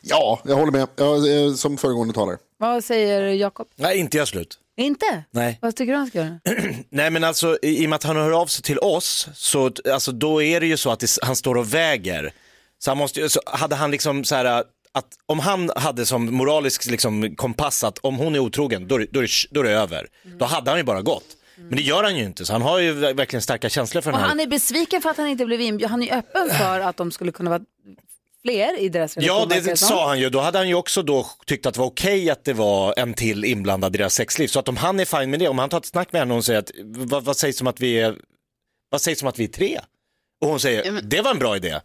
[0.00, 0.88] Ja, jag håller med.
[0.96, 2.38] Jag, eh, som föregående talare.
[2.58, 3.68] Vad säger Jakob?
[3.76, 4.58] Nej, inte jag slut.
[4.82, 5.24] Inte?
[5.30, 5.58] Nej.
[5.62, 6.40] Vad tycker du han ska göra?
[6.90, 9.70] Nej men alltså i i och med att han hör av sig till oss så
[9.92, 12.32] alltså, då är det ju så att det, han står och väger.
[12.78, 14.44] Så han måste ju- så hade han liksom så här
[14.94, 18.98] att om han hade som moralisk liksom, kompass att om hon är otrogen då, är
[18.98, 20.06] det- då, är det, då är det över.
[20.38, 21.24] Då hade han ju bara gått.
[21.56, 24.10] Men det gör han ju inte så han har ju ver- verkligen starka känslor för
[24.10, 24.28] Och den här.
[24.28, 25.90] han är besviken för att han inte blev inbjuden.
[25.90, 27.60] Han är öppen för att de skulle kunna vara
[28.42, 29.48] fler i deras relation.
[29.50, 30.30] Ja, det sa han ju.
[30.30, 33.14] Då hade han ju också då tyckt att det var okej att det var en
[33.14, 34.48] till inblandad i deras sexliv.
[34.48, 36.32] Så att om han är fine med det, om han tar ett snack med henne
[36.32, 38.16] och hon säger att vad, vad sägs om att vi är,
[38.90, 39.80] vad sägs om att vi är tre?
[40.40, 41.80] Och hon säger, det var en bra idé.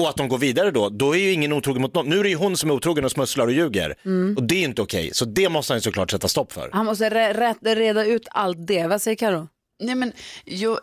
[0.00, 2.06] Och att de går vidare då, då är ju ingen otrogen mot någon.
[2.08, 3.94] Nu är det ju hon som är otrogen och smusslar och ljuger.
[4.04, 4.36] Mm.
[4.36, 5.10] Och det är inte okej.
[5.12, 6.70] Så det måste han ju såklart sätta stopp för.
[6.72, 8.86] Han måste re- reda ut allt det.
[8.86, 9.48] Vad säger Karo?
[9.80, 10.12] Nej, men
[10.44, 10.78] jag,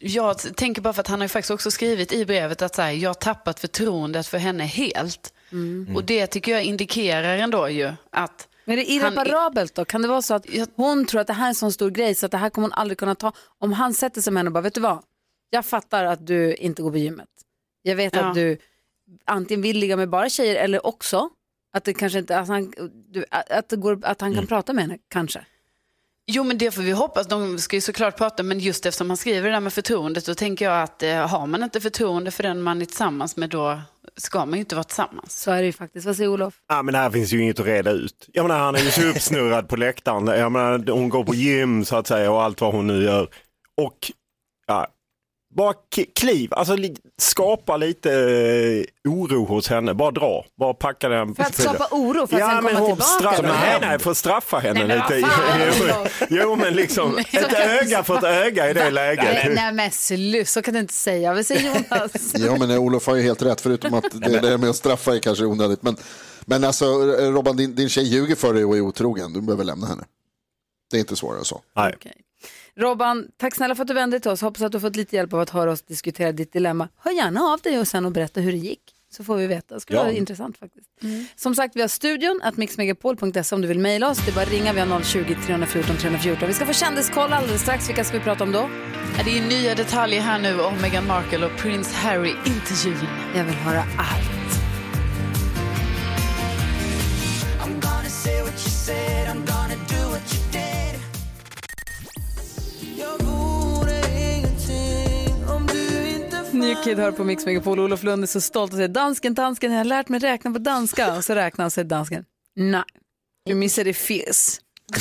[0.00, 2.82] jag tänker bara för att han har ju faktiskt också skrivit i brevet att så
[2.82, 5.34] här, jag har tappat förtroendet för henne helt.
[5.94, 9.84] Och det tycker jag indikerar ändå ju att Men är det irreparabelt då?
[9.84, 12.14] Kan det vara så att hon tror att det här är en sån stor grej
[12.14, 13.32] så att det här kommer hon aldrig kunna ta.
[13.58, 15.02] Om han sätter sig med henne och bara, vet du vad?
[15.50, 17.28] Jag fattar att du inte går på gymmet.
[17.82, 18.20] Jag vet Ja.
[18.28, 18.58] att du
[19.24, 21.28] antingen vill ligga med bara tjejer eller också
[21.72, 22.72] att det kanske inte, att han,
[23.12, 25.44] du, att det går, att han kan prata med henne, kanske.
[26.34, 29.16] Jo men det får vi hoppas, de ska ju såklart prata men just eftersom han
[29.16, 32.42] skriver det där med förtroendet då tänker jag att eh, har man inte förtroende för
[32.42, 33.80] den man är tillsammans med då
[34.16, 35.40] ska man ju inte vara tillsammans.
[35.42, 36.06] Så är det ju faktiskt.
[36.06, 36.54] Vad säger Olof?
[36.68, 38.28] Ja, men här finns ju inget att reda ut.
[38.32, 40.26] Jag menar, han är ju så uppsnurrad på läktaren.
[40.26, 43.28] Jag menar, hon går på gym så att säga och allt vad hon nu gör.
[43.76, 44.12] Och
[44.66, 44.86] ja,
[45.56, 45.74] bara
[46.16, 49.94] kliv, alltså li- skapa lite eh, oro hos henne.
[49.94, 51.34] Bara dra, bara packa den.
[51.34, 53.18] För att skapa oro för att ja, sen men komma hon tillbaka?
[53.18, 55.28] Straff, nej, nej, för att straffa henne Nej, men lite.
[55.28, 56.22] fan, jo, Olof.
[56.30, 59.24] jo, men liksom ett öga för ett öga i det läget.
[59.24, 61.34] Nej, nej men sluta, så kan du inte säga.
[61.34, 62.34] Vad säger Jonas?
[62.38, 65.18] Ja, men Olof har ju helt rätt, förutom att det, det med att straffa är
[65.18, 65.82] kanske onödigt.
[65.82, 65.96] Men,
[66.44, 69.32] men alltså, eh, Robban, din, din tjej ljuger för dig och är otrogen.
[69.32, 70.04] Du behöver lämna henne.
[70.90, 71.60] Det är inte svårare än så.
[71.76, 71.94] Nej.
[72.78, 74.40] Robban, tack snälla för att du vände dig till oss.
[74.40, 76.88] Hoppas att du har fått lite hjälp av att höra oss diskutera ditt dilemma.
[76.98, 78.80] Hör gärna av dig och sen och berätta hur det gick.
[79.16, 79.74] Så får vi veta.
[79.74, 80.02] Det skulle Ja.
[80.02, 80.86] vara intressant faktiskt.
[81.36, 84.18] Som sagt, vi har studion att mixmegapol.se om du vill mejla oss.
[84.24, 84.72] Det är bara att ringa.
[84.72, 86.48] Vi har 020-314 314.
[86.48, 87.88] Vi ska få kändiskoll alldeles strax.
[87.88, 88.68] Vilka ska vi prata om då?
[89.18, 93.08] Ja, det är nya detaljer här nu om Meghan Markle och Prince Harry intervjun.
[93.36, 94.32] Jag vill höra allt.
[106.52, 107.80] Ny Kid hör på Mix Megapol.
[107.80, 110.58] Olof Lund är så stolt och säger dansken, dansken, jag har lärt mig räkna på
[110.58, 111.16] danska.
[111.16, 112.24] Och så räknar han sig dansken.
[112.56, 112.84] Nej,
[113.44, 114.60] du missade fes.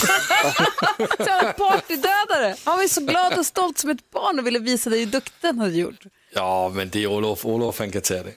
[1.17, 2.55] så han är partydödare.
[2.63, 5.11] Han var ju så glad och stolt som ett barn och ville visa dig hur
[5.11, 6.05] duktig han hade gjort.
[6.33, 7.45] Ja, men det är Olof.
[7.45, 8.33] Olof han kan ta det.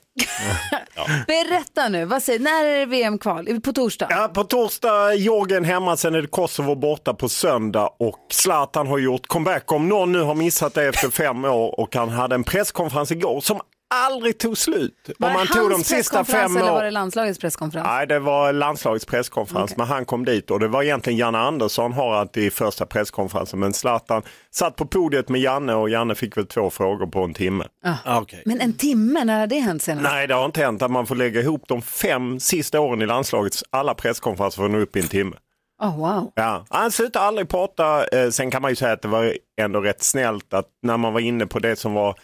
[1.27, 3.61] Berätta nu, vad säger, när är det VM-kval?
[3.61, 4.07] På torsdag?
[4.11, 8.99] Ja, på torsdag Jorgen hemma, sen är det Kosovo borta på söndag och Zlatan har
[8.99, 9.73] gjort comeback.
[9.73, 13.41] Om någon nu har missat det efter fem år och han hade en presskonferens igår
[13.41, 13.61] som
[13.95, 15.11] aldrig tog slut.
[15.19, 17.87] Var Om det man tog de hans sista presskonferens fem eller var det landslagets presskonferens?
[17.87, 21.93] Nej, det var landslagets presskonferens, men han kom dit och det var egentligen Janne Andersson
[21.93, 26.47] har alltid första presskonferensen, men Zlatan satt på podiet med Janne och Janne fick väl
[26.47, 27.65] två frågor på en timme.
[27.85, 28.25] Ah.
[28.45, 30.05] Men en timme, när har det hänt senast?
[30.05, 33.07] Nej, det har inte hänt att man får lägga ihop de fem sista åren i
[33.07, 35.37] landslagets alla presskonferenser för att nå upp i en timme.
[35.83, 36.33] Oh, wow.
[36.35, 38.07] Ja, han slutar aldrig prata.
[38.07, 41.13] Eh, sen kan man ju säga att det var ändå rätt snällt att när man
[41.13, 42.15] var inne på det som var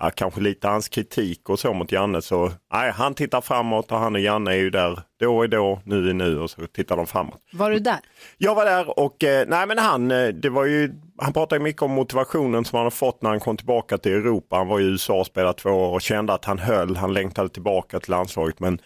[0.00, 3.98] ja, kanske lite hans kritik och så mot Janne så nej, han tittar framåt och
[3.98, 6.96] han och Janne är ju där då är då, nu är nu och så tittar
[6.96, 7.40] de framåt.
[7.52, 7.98] Var du där?
[8.38, 11.82] Jag var där och eh, nej men han, eh, det var ju, han pratade mycket
[11.82, 14.56] om motivationen som han har fått när han kom tillbaka till Europa.
[14.56, 17.48] Han var i USA och spelade två år och kände att han höll, han längtade
[17.48, 18.78] tillbaka till landslaget men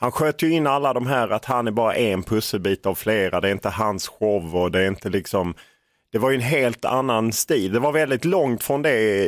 [0.00, 3.40] han sköt ju in alla de här att han är bara en pusselbit av flera.
[3.40, 5.54] Det är inte hans show och det är inte liksom
[6.12, 7.72] det var ju en helt annan stil.
[7.72, 9.26] Det var väldigt långt från det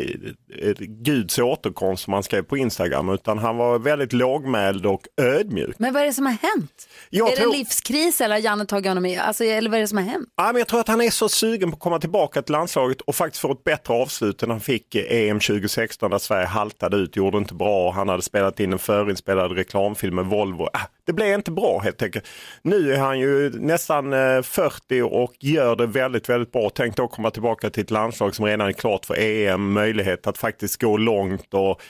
[0.62, 3.08] eh, Guds återkomst som han skrev på Instagram.
[3.08, 5.78] Utan han var väldigt lågmäld och ödmjuk.
[5.78, 6.88] Men vad är det som har hänt?
[7.10, 9.16] Jag är det tror- en livskris eller har Janne tagit honom i?
[9.16, 10.28] Alltså, eller vad är det som har hänt?
[10.36, 13.00] Ja, men jag tror att han är så sugen på att komma tillbaka till landslaget
[13.00, 16.96] och faktiskt få ett bättre avslut än han fick i EM 2016 där Sverige haltade
[16.96, 17.90] ut, gjorde inte bra.
[17.90, 20.68] Han hade spelat in en förinspelad reklamfilm med Volvo.
[21.10, 22.28] Det blev inte bra helt enkelt.
[22.62, 26.70] Nu är han ju nästan eh, 40 och gör det väldigt, väldigt bra.
[26.74, 30.38] Tänk då komma tillbaka till ett landslag som redan är klart för EM, möjlighet att
[30.38, 31.54] faktiskt gå långt.
[31.54, 31.82] Och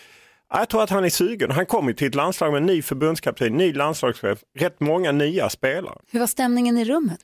[0.55, 1.51] Jag tror att han är sugen.
[1.51, 5.49] Han kommer ju till ett landslag med en ny förbundskapten, ny landslagschef, rätt många nya
[5.49, 5.99] spelare.
[6.13, 7.21] Hur var stämningen i rummet?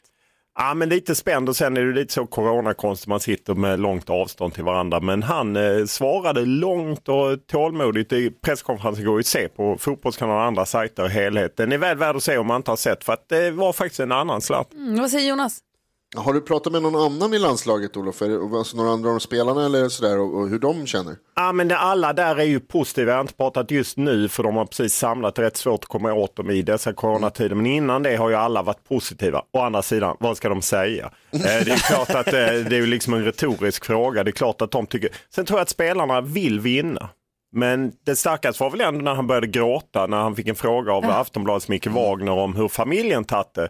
[0.58, 4.10] Ja, men lite spänd och sen är det lite så coronakonst, man sitter med långt
[4.10, 5.00] avstånd till varandra.
[5.00, 8.12] Men han eh, svarade långt och tålmodigt.
[8.12, 11.56] I presskonferensen går ju att se på Fotbollskanalen och andra sajter och helhet.
[11.56, 13.72] Den är väl värd att se om man inte har sett för att det var
[13.72, 14.72] faktiskt en annan slatt.
[14.74, 15.58] Mm, vad säger Jonas?
[16.16, 18.22] Har du pratat med någon annan i landslaget Olof?
[18.54, 21.16] Alltså några andra av spelarna eller sådär och, och hur de känner?
[21.36, 23.10] Ja, men det, alla där är ju positiva.
[23.10, 25.38] Jag har inte pratat just nu för de har precis samlat.
[25.38, 27.56] Rätt svårt att komma åt dem i dessa coronatider.
[27.56, 29.42] Men innan det har ju alla varit positiva.
[29.52, 31.10] Å andra sidan, vad ska de säga?
[31.32, 34.24] Eh, det är klart att eh, det är ju liksom en retorisk fråga.
[34.24, 35.10] Det är klart att de tycker.
[35.34, 37.08] Sen tror jag att spelarna vill vinna.
[37.52, 40.92] Men det starkaste var väl ändå när han började gråta när han fick en fråga
[40.92, 43.68] av Aftonbladets Micke Wagner om hur familjen tagit det.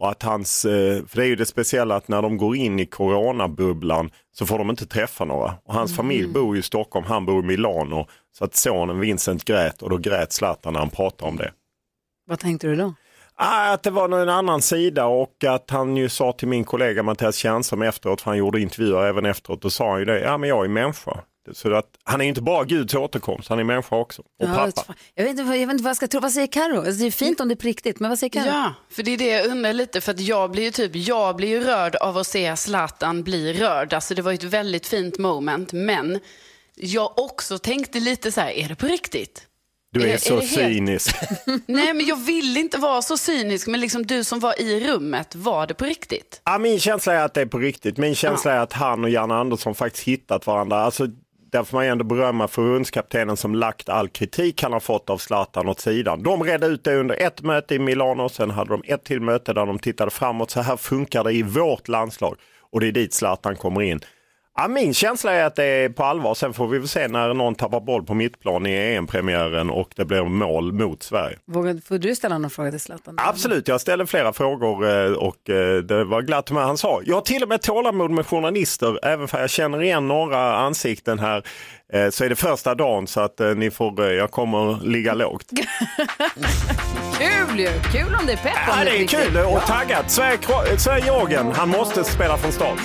[0.00, 2.80] Och att hans, eh, för det är ju det speciella att när de går in
[2.80, 5.54] i coronabubblan så får de inte träffa några.
[5.64, 8.06] Och hans familj bor i Stockholm, han bor i Milano.
[8.38, 11.52] Så att sonen Vincent grät och då grät Zlatan när han pratade om det.
[12.26, 12.94] Vad tänkte du då?
[13.34, 17.02] Ah, Att det var en annan sida och att han ju sa till min kollega
[17.02, 20.38] Mattias Tjernström efteråt, för han gjorde intervjuer även efteråt, och sa han ju det, ja
[20.38, 21.20] men jag är människa.
[21.54, 24.22] Så att han är inte bara Guds återkomst, han är människa också.
[24.22, 24.94] Och Ja, pappa.
[25.14, 26.20] jag, vet inte, vad- jag vet inte vad jag ska tro.
[26.20, 26.76] Vad säger Karo?
[26.76, 28.46] Alltså, det är fint om det är på riktigt, men vad säger Karo?
[28.46, 30.00] Ja, för det är det jag undrar lite.
[30.00, 33.52] För att jag blir ju typ, jag blir ju rörd av att se Zlatan bli
[33.52, 33.92] rörd.
[33.92, 35.72] Alltså det var ju ett väldigt fint moment.
[35.72, 36.20] Men
[36.76, 39.46] jag också tänkte lite så här, är det på riktigt?
[39.92, 41.16] Du är, Är- är så helt- cynisk.
[41.66, 43.66] Nej, men jag vill inte vara så cynisk.
[43.66, 46.40] Men liksom du som var i rummet, var det på riktigt?
[46.44, 47.96] Ja, min känsla är att det är på riktigt.
[47.96, 50.76] Min känsla är att han och Janne Andersson faktiskt hittat varandra.
[50.84, 51.06] Alltså,
[51.50, 55.18] där får man ju ändå berömma förbundskaptenen som lagt all kritik han har fått av
[55.18, 56.22] Zlatan åt sidan.
[56.22, 59.52] De redde ut det under ett möte i Milano, sen hade de ett till möte
[59.52, 60.50] där de tittade framåt.
[60.50, 62.36] Så här funkar det i vårt landslag
[62.70, 64.00] och det är dit Zlatan kommer in.
[64.56, 66.34] Ja, min känsla är att det är på allvar.
[66.34, 70.04] Sen får vi väl se när någon tappar boll på mittplan i EM-premiären och det
[70.04, 71.38] blir mål mot Sverige.
[71.46, 73.16] Vågar, får du ställa någon fråga till Zlatan?
[73.18, 77.00] Absolut, jag ställde flera frågor eh, och eh, det var glatt med han sa.
[77.04, 81.18] Jag har till och med tålamod med journalister, även för jag känner igen några ansikten
[81.18, 81.42] här.
[81.92, 85.46] Eh, Så är det första dagen så att ni får, jag kommer ligga lågt.
[87.18, 87.68] Kul ju!
[87.92, 89.20] Kul om det är pepp Ja, det är riktigt.
[89.20, 90.10] kul och taggat.
[90.10, 92.78] Sverige- Kro- Sverige-Georgien, han måste spela från start.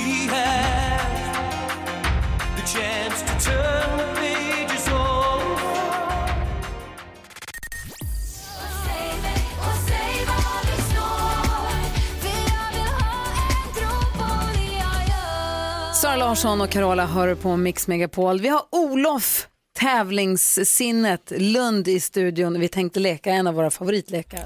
[16.16, 18.40] Sara Larsson och Carola hör på Mix Megapol.
[18.42, 19.48] Vi har Olof,
[19.80, 22.60] tävlingssinnet, Lund i studion.
[22.60, 24.44] Vi tänkte leka en av våra favoritlekar.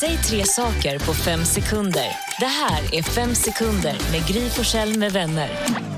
[0.00, 2.06] Säg tre saker på fem sekunder.
[2.40, 5.50] Det här är Fem sekunder med Gry Forssell med vänner.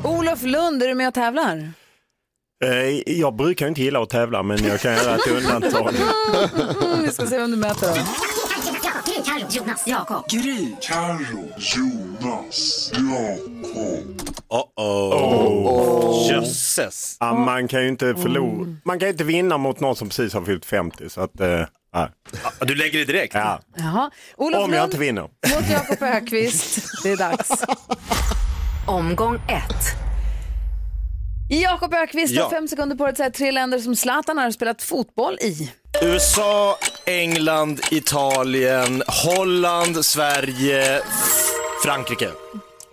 [0.05, 1.73] Olof Lund, är du med och tävlar?
[2.65, 5.95] Eh, Jag brukar inte gilla att tävla men jag kan göra ett undantag.
[6.83, 7.95] Mm, vi ska se vem du möter
[9.25, 10.29] Carro, Jonas, Jakob.
[10.31, 14.25] Gry, Carro, Jonas, Jakob.
[14.77, 16.31] Oh.
[16.31, 17.17] Jösses.
[17.21, 18.77] Ja, man kan ju inte förlora.
[18.85, 21.61] Man kan inte vinna mot någon som precis har fyllt 50 så att, eh,
[21.95, 22.09] nej.
[22.61, 23.35] Du lägger det direkt?
[23.35, 23.61] Ja.
[23.77, 24.11] Jaha.
[24.37, 25.23] Olof Om jag Lund inte vinner.
[25.23, 26.79] mot Jakob Ökvist.
[27.03, 27.49] Det är dags.
[28.87, 29.85] Omgång ett.
[31.49, 32.43] Jakob Ökvist Ja.
[32.43, 35.73] har fem sekunder på dig att säga tre länder som Zlatan har spelat fotboll i.
[36.03, 41.01] USA, England, Italien, Holland, Sverige,
[41.85, 42.29] Frankrike.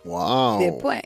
[0.05, 0.59] Wow.
[0.59, 1.05] Det är poäng.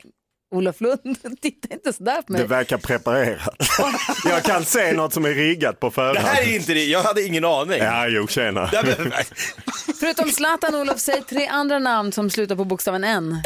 [0.52, 2.40] Olof Lund, titta inte sådär på mig.
[2.40, 3.56] Det verkar preparerat.
[4.24, 6.16] jag kan se något som är riggat på förhand.
[6.16, 7.78] Det här är inte det, jag hade ingen aning.
[7.78, 8.70] Ja, jo, tjena.
[8.72, 9.24] Nej,
[10.00, 13.42] Förutom Zlatan, Olof, säg tre andra namn som slutar på bokstaven N.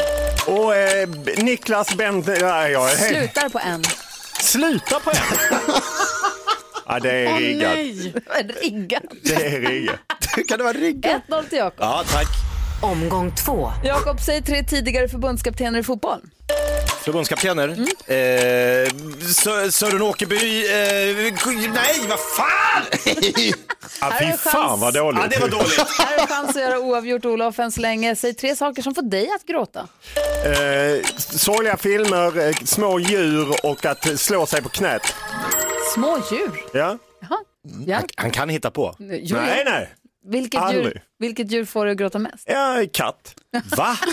[0.47, 2.27] Och eh, Niklas Bent...
[2.27, 3.17] Ja, jag är helt...
[3.17, 3.83] Slutar på N.
[4.39, 5.17] Sluta på en.
[6.87, 7.75] ja, det är riggat.
[8.61, 9.03] Riggat.
[9.23, 9.99] Det är riggat.
[10.47, 11.21] kan det vara riggat?
[11.27, 11.79] 1-0 till Jakob.
[11.79, 12.27] Ja, tack.
[12.81, 13.71] Omgång två.
[13.83, 16.21] Jakob, säg tre tidigare förbundskaptener i fotboll.
[17.05, 17.67] Förbundskaptener.
[17.67, 17.83] Mm.
[18.07, 18.91] Eh,
[19.21, 20.65] Sö- Sören Åkerby.
[20.65, 22.81] Eh, nej, vad fan!
[24.11, 25.21] Är fy fan vad dåligt.
[25.21, 25.79] Ja, det var dåligt.
[25.99, 28.15] Här är chans att göra oavgjort, Olof, än så länge.
[28.15, 29.87] Säg tre saker som får dig att gråta.
[30.45, 35.15] Eh, sorgliga filmer, eh, små djur och att slå sig på knät.
[35.93, 36.51] Små djur.
[36.73, 36.97] Ja?
[37.21, 37.37] Jaha.
[37.85, 37.99] Ja.
[38.15, 38.95] Han kan hitta på.
[38.99, 39.71] Jo, Nej, ja.
[39.71, 39.93] nej.
[40.27, 40.85] Vilket Aldrig.
[40.85, 42.43] djur, vilket djur får dig att gråta mest?
[42.45, 43.35] Ja, katt.
[43.77, 43.97] Va?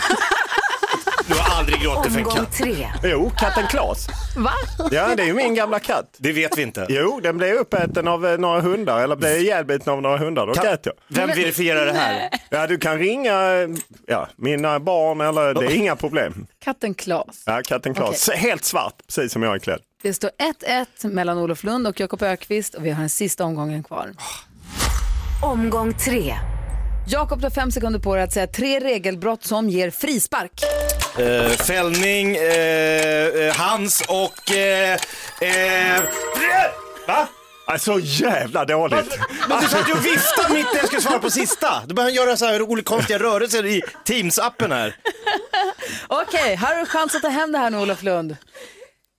[1.26, 2.52] Du har aldrig gråtit för en katt.
[2.52, 2.88] tre.
[3.02, 4.06] Jo, katten Klas.
[4.36, 4.50] Va?
[4.90, 6.16] Ja, det är ju min gamla katt.
[6.18, 6.86] Det vet vi inte.
[6.88, 10.46] Jo, den blev uppäten av eh, några hundar, eller blev ihjälbiten av några hundar.
[10.46, 10.94] Då grät jag.
[11.08, 12.28] Vem verifierar det här?
[12.50, 13.68] Ja, du kan ringa eh,
[14.06, 16.46] ja, mina barn, eller det är inga problem.
[16.64, 17.42] Katten Klas.
[17.46, 18.30] Ja, katten Klas.
[18.30, 19.80] Helt svart, precis som jag är klädd.
[20.02, 20.30] Det står
[21.02, 24.10] 1-1 mellan Olof Lund och Jakob Ökvist och vi har den sista omgången kvar.
[25.42, 26.34] Omgång tre.
[27.08, 30.52] Jakob, du har fem sekunder på dig att säga tre regelbrott som ger frispark.
[31.18, 34.52] Eh, fällning, eh, eh, hans och...
[34.52, 34.92] Eh,
[35.40, 36.02] eh,
[37.06, 37.28] va?
[37.66, 39.18] Alltså jävla dåligt.
[39.48, 41.82] Men du satt ju och viftade mitt när jag skulle svara på sista.
[41.86, 44.96] Då börjar han göra så här olika konstiga rörelser i Teams-appen här.
[46.08, 48.36] Okej, här har du chans att ta hem det här nu Olof Lund.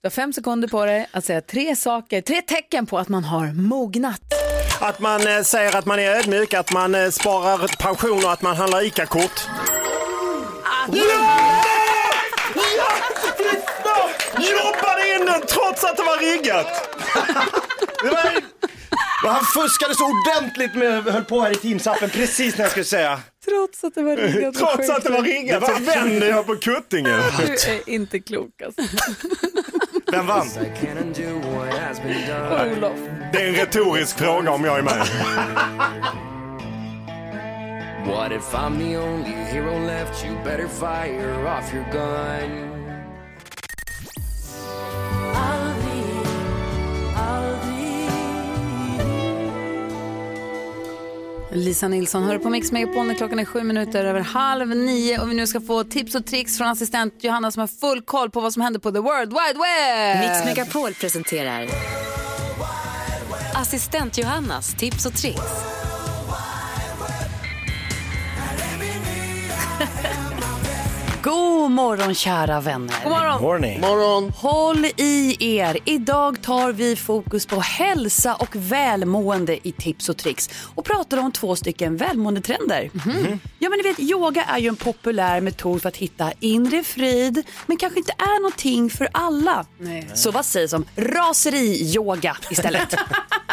[0.04, 3.24] Du har fem sekunder på dig att säga tre saker, tre tecken på att man
[3.24, 4.22] har mognat.
[4.80, 8.42] Att man eh, säger att man är ödmjuk, att man eh, sparar pension och att
[8.42, 9.42] man handlar ICA-kort.
[14.38, 16.68] Jobbade in den trots att det var riggat!
[18.04, 18.44] Det var,
[19.24, 22.86] och han fuskade så ordentligt med, höll på här i Teams-appen precis när jag skulle
[22.86, 23.20] säga.
[23.46, 24.54] Trots att det var riggat.
[24.60, 27.22] Trots att det var riggat så vänder jag på kuttingen.
[27.38, 28.82] Du är inte klok alltså.
[30.14, 30.48] Vem vann?
[32.78, 33.00] Olof.
[33.32, 35.08] Det är en retorisk fråga om jag är med.
[38.06, 40.26] What if I'm the only hero left?
[40.26, 42.73] You better fire off your gun.
[51.56, 55.30] Lisa Nilsson hör på Mix Megapol när klockan är sju minuter över halv nio och
[55.30, 58.42] vi nu ska få tips och tricks från assistent Johanna som har full koll på
[58.42, 60.20] vad som händer på the world wide web.
[60.20, 61.68] Mix Megapol presenterar
[63.54, 65.83] Assistent Johannas tips och tricks.
[71.24, 72.96] God morgon kära vänner.
[73.04, 73.42] God morgon.
[73.42, 73.82] Morning.
[73.82, 74.30] Morgon.
[74.30, 75.78] Håll i er.
[75.86, 81.32] Idag tar vi fokus på hälsa och välmående i tips och tricks och pratar om
[81.32, 82.90] två stycken välmåendetrender.
[83.60, 87.44] Ja men ni vet, yoga är ju en populär metod för att hitta inre frid
[87.66, 89.66] men kanske inte är någonting för alla.
[89.78, 90.10] Nej.
[90.14, 92.96] Så vad sägs om raseri-yoga istället?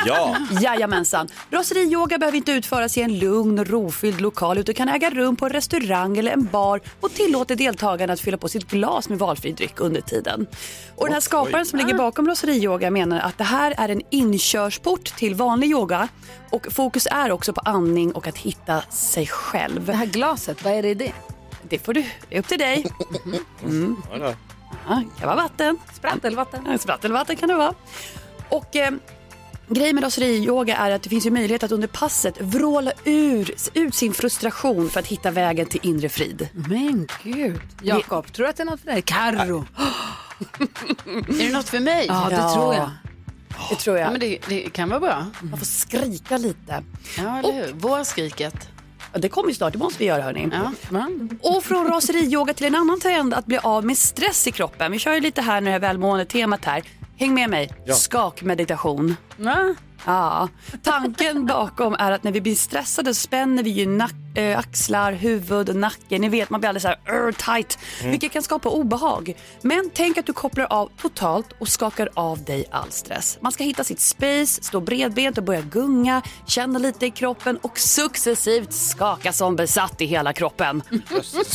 [0.07, 0.37] Ja.
[0.61, 1.29] Jajamensan.
[1.51, 5.47] Raseri-yoga behöver inte utföras i en lugn och rofylld lokal utan kan äga rum på
[5.47, 9.53] en restaurang eller en bar och tillåter deltagarna att fylla på sitt glas med valfri
[9.53, 10.47] dryck under tiden.
[10.97, 15.05] Och den här skaparen som ligger bakom raseri-yoga menar att det här är en inkörsport
[15.05, 16.09] till vanlig yoga
[16.51, 19.87] och fokus är också på andning och att hitta sig själv.
[19.87, 21.13] Det här glaset, vad är det i det?
[21.63, 22.85] Det får du, det är upp till dig.
[23.65, 23.97] Mm.
[24.89, 25.79] Ja, det kan vara vatten.
[25.95, 26.67] Sprattelvatten.
[26.71, 27.75] Ja, Sprattelvatten kan det vara.
[28.49, 28.91] Och eh,
[29.75, 33.95] grejen med raseri-yoga är att det finns ju möjlighet att under passet vråla ur, ut
[33.95, 36.49] sin frustration för att hitta vägen till inre frid.
[36.69, 37.61] Men gud.
[37.83, 39.03] Jakob, tror du att det är något för dig?
[39.03, 39.67] Carro.
[41.29, 42.07] Är det något för mig?
[42.09, 42.91] Ja, det tror jag.
[43.71, 44.07] Det tror jag.
[44.07, 45.27] Ja, men det, det kan vara bra.
[45.41, 46.83] Man får skrika lite.
[47.19, 47.73] Ja, eller hur?
[47.73, 48.69] Vårskriket.
[49.13, 50.49] Ja, det kommer ju snart, det måste vi göra hörni.
[50.53, 51.09] Ja.
[51.41, 54.93] Och från raseri-yoga till en annan trend att bli av med stress i kroppen.
[54.93, 56.83] Vi kör ju lite här nu det här välmående temat här.
[57.21, 57.71] Häng med mig.
[57.85, 57.95] Ja.
[57.95, 59.17] Skakmeditation.
[59.37, 59.75] Ja.
[60.07, 60.49] Ja,
[60.83, 65.69] tanken bakom är att när vi blir stressade spänner vi ju nack, äh, axlar, huvud
[65.69, 66.19] och nacke.
[66.19, 68.11] Ni vet, man blir alldeles så här "Ur, tight, Mm.
[68.11, 69.35] vilket kan skapa obehag.
[69.63, 73.39] Men tänk att du kopplar av totalt och skakar av dig all stress.
[73.41, 77.79] Man ska hitta sitt space, stå bredbent och börja gunga, känna lite i kroppen och
[77.79, 80.83] successivt skaka som besatt i hela kroppen.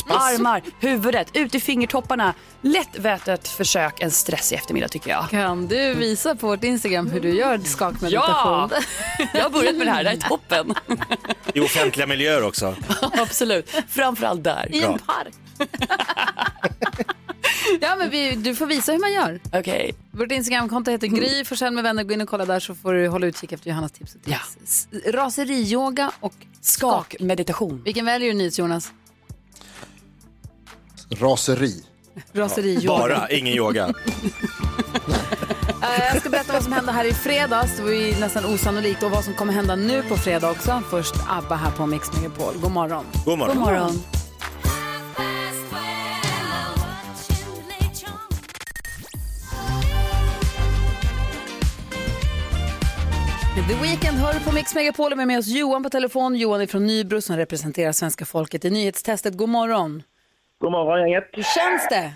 [0.08, 2.34] Armar, huvudet, ut i fingertopparna.
[2.62, 5.30] Lätt vätet försök en stressig eftermiddag tycker jag.
[5.30, 8.70] Kan du visa på vårt Instagram hur du gör skakmeditation?
[8.72, 8.80] Ja!
[9.34, 10.74] Jag har börjat med det här, det här är toppen.
[11.54, 12.65] I offentliga miljöer också.
[13.22, 14.68] Absolut, framförallt där.
[14.74, 15.34] I en park.
[17.80, 19.40] ja, men vi, du får visa hur man gör.
[19.52, 19.94] Okej.
[20.10, 22.04] Vårt Instagramkonto heter Gry Forssell med vänner.
[22.04, 24.56] Gå in och kolla där så får du hålla utkik efter Johannas tips och tips.
[24.64, 27.16] S- Raseri-yoga och skak.
[27.20, 27.82] Meditation.
[27.84, 28.92] Vilken väljer du Nils Jonas?
[31.10, 31.84] Raseri.
[32.32, 32.86] Raseri-yoga.
[32.98, 33.94] Bara, ingen yoga.
[35.86, 37.76] Eh, Jag ska berätta vad som hände här i fredags.
[37.76, 39.02] Det var ju nästan osannolikt.
[39.02, 40.82] Och vad som kommer hända nu på fredag också.
[40.90, 42.54] Först ABBA här på Mix Megapol.
[42.62, 43.04] God morgon.
[43.24, 43.56] God morgon.
[43.56, 44.02] God morgon.
[53.68, 56.34] The Weeknd hör på Mix Megapol med, med oss Johan på telefon.
[56.36, 59.36] Johan är från Nybro som representerar svenska folket i nyhetstestet.
[59.36, 60.02] God morgon.
[60.60, 61.24] God morgon gänget.
[61.32, 62.12] Hur känns det?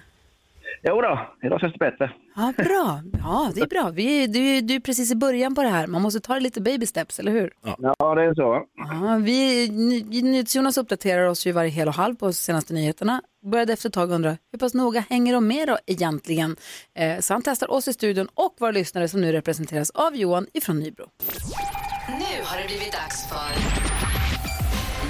[0.83, 2.13] Jo då, idag känns det bättre.
[2.37, 3.01] Ja, bra.
[3.23, 3.91] Ja, det är bra.
[3.95, 5.87] Vi är, du, du är precis i början på det här.
[5.87, 7.53] Man måste ta det lite baby steps, eller hur?
[7.79, 8.63] Ja, det är så.
[8.77, 13.23] Ja, vi, Ny- NyhetsJonas uppdaterar oss ju varje hel och halv på senaste nyheterna.
[13.51, 16.57] började efter ett tag undra hur pass noga hänger de med då egentligen?
[16.95, 20.47] Eh, så han testar oss i studion och våra lyssnare som nu representeras av Johan
[20.55, 21.05] ifrån Nybro.
[22.09, 23.51] Nu har det blivit dags för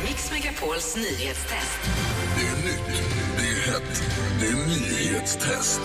[0.07, 1.81] Mix Megapols nyhetstest.
[2.37, 3.03] Det är nytt,
[3.39, 4.03] det är hett,
[4.41, 5.81] det är nyhetstest.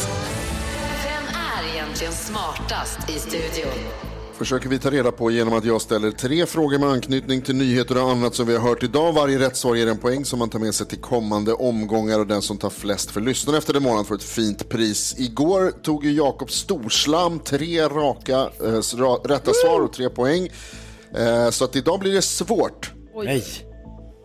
[1.03, 3.72] Vem är egentligen smartast i studion?
[4.38, 8.03] försöker vi ta reda på genom att jag ställer tre frågor med anknytning till nyheter
[8.03, 9.14] och annat som vi har hört idag.
[9.14, 12.28] Varje rätt svar ger en poäng som man tar med sig till kommande omgångar och
[12.28, 15.16] den som tar flest för lyssnarna efter den månaden får ett fint pris.
[15.18, 20.49] Igår tog ju Jakob Storslam tre raka ra- rätta svar och tre poäng.
[21.18, 22.91] Eh, så att idag blir det svårt.
[23.24, 23.64] Nej.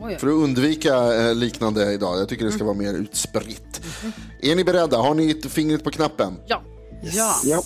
[0.01, 2.19] För att undvika eh, liknande idag.
[2.19, 3.81] Jag tycker det ska vara mer utspritt.
[4.43, 4.97] Är ni beredda?
[4.97, 6.37] Har ni ett fingret på knappen?
[6.47, 6.63] Ja.
[7.45, 7.63] Ja.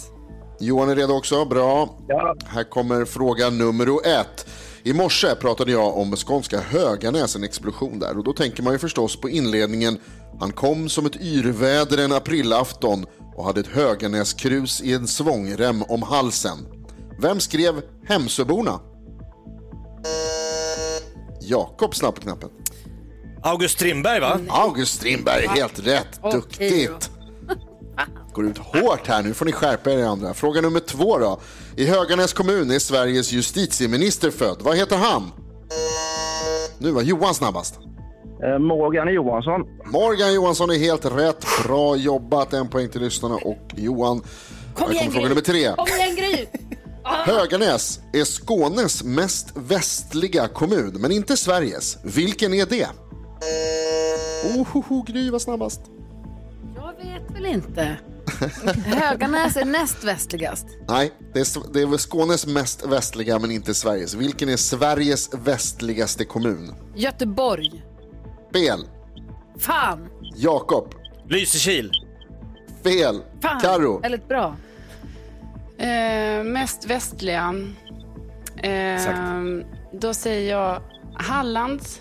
[0.60, 1.98] Johan är redo också, bra.
[2.46, 4.46] Här kommer fråga nummer ett.
[4.82, 8.18] I morse pratade jag om skånska Höganäs, en explosion där.
[8.18, 9.98] Och då tänker man ju förstås på inledningen.
[10.40, 13.06] Han kom som ett yrväder en aprilafton
[13.36, 16.58] och hade ett Höganäskrus i en svångrem om halsen.
[17.20, 18.80] Vem skrev Hemsöborna?
[21.48, 22.50] Jakob snabb på knappen.
[23.42, 24.40] August Strindberg va?
[24.48, 26.20] August Strindberg, helt rätt.
[26.32, 27.10] Duktigt.
[28.32, 30.34] Går ut hårt här, nu får ni skärpa er andra.
[30.34, 31.40] Fråga nummer två då.
[31.76, 34.58] I Höganäs kommun är Sveriges justitieminister född.
[34.60, 35.30] Vad heter han?
[36.78, 37.78] Nu var Johan snabbast.
[38.42, 39.60] Eh, Morgan Johansson.
[39.92, 41.46] Morgan Johansson är helt rätt.
[41.64, 42.52] Bra jobbat.
[42.52, 44.22] En poäng till lyssnarna och Johan.
[44.74, 45.28] Kom här igen, kommer fråga Gry.
[45.28, 45.72] nummer tre.
[45.76, 46.46] Kom igen, Gry!
[47.04, 51.98] Höganäs är Skånes mest västliga kommun, men inte Sveriges.
[52.04, 52.88] Vilken är det?
[54.56, 55.80] Ohoho, Gry var snabbast.
[56.76, 57.96] Jag vet väl inte.
[58.86, 60.66] Höganäs är näst västligast.
[60.88, 64.14] Nej, det är, det är Skånes mest västliga, men inte Sveriges.
[64.14, 66.74] Vilken är Sveriges västligaste kommun?
[66.96, 67.84] Göteborg.
[68.52, 68.86] Fel.
[69.58, 70.08] Fan!
[70.36, 70.94] Jakob.
[71.28, 71.90] Lysekil.
[72.82, 73.22] Fel.
[73.42, 73.60] Fan.
[73.60, 74.00] Karo.
[74.00, 74.56] Väldigt bra.
[75.84, 77.54] Eh, mest västliga.
[78.56, 79.00] Eh,
[79.92, 80.82] då säger jag
[81.14, 82.00] Hallands.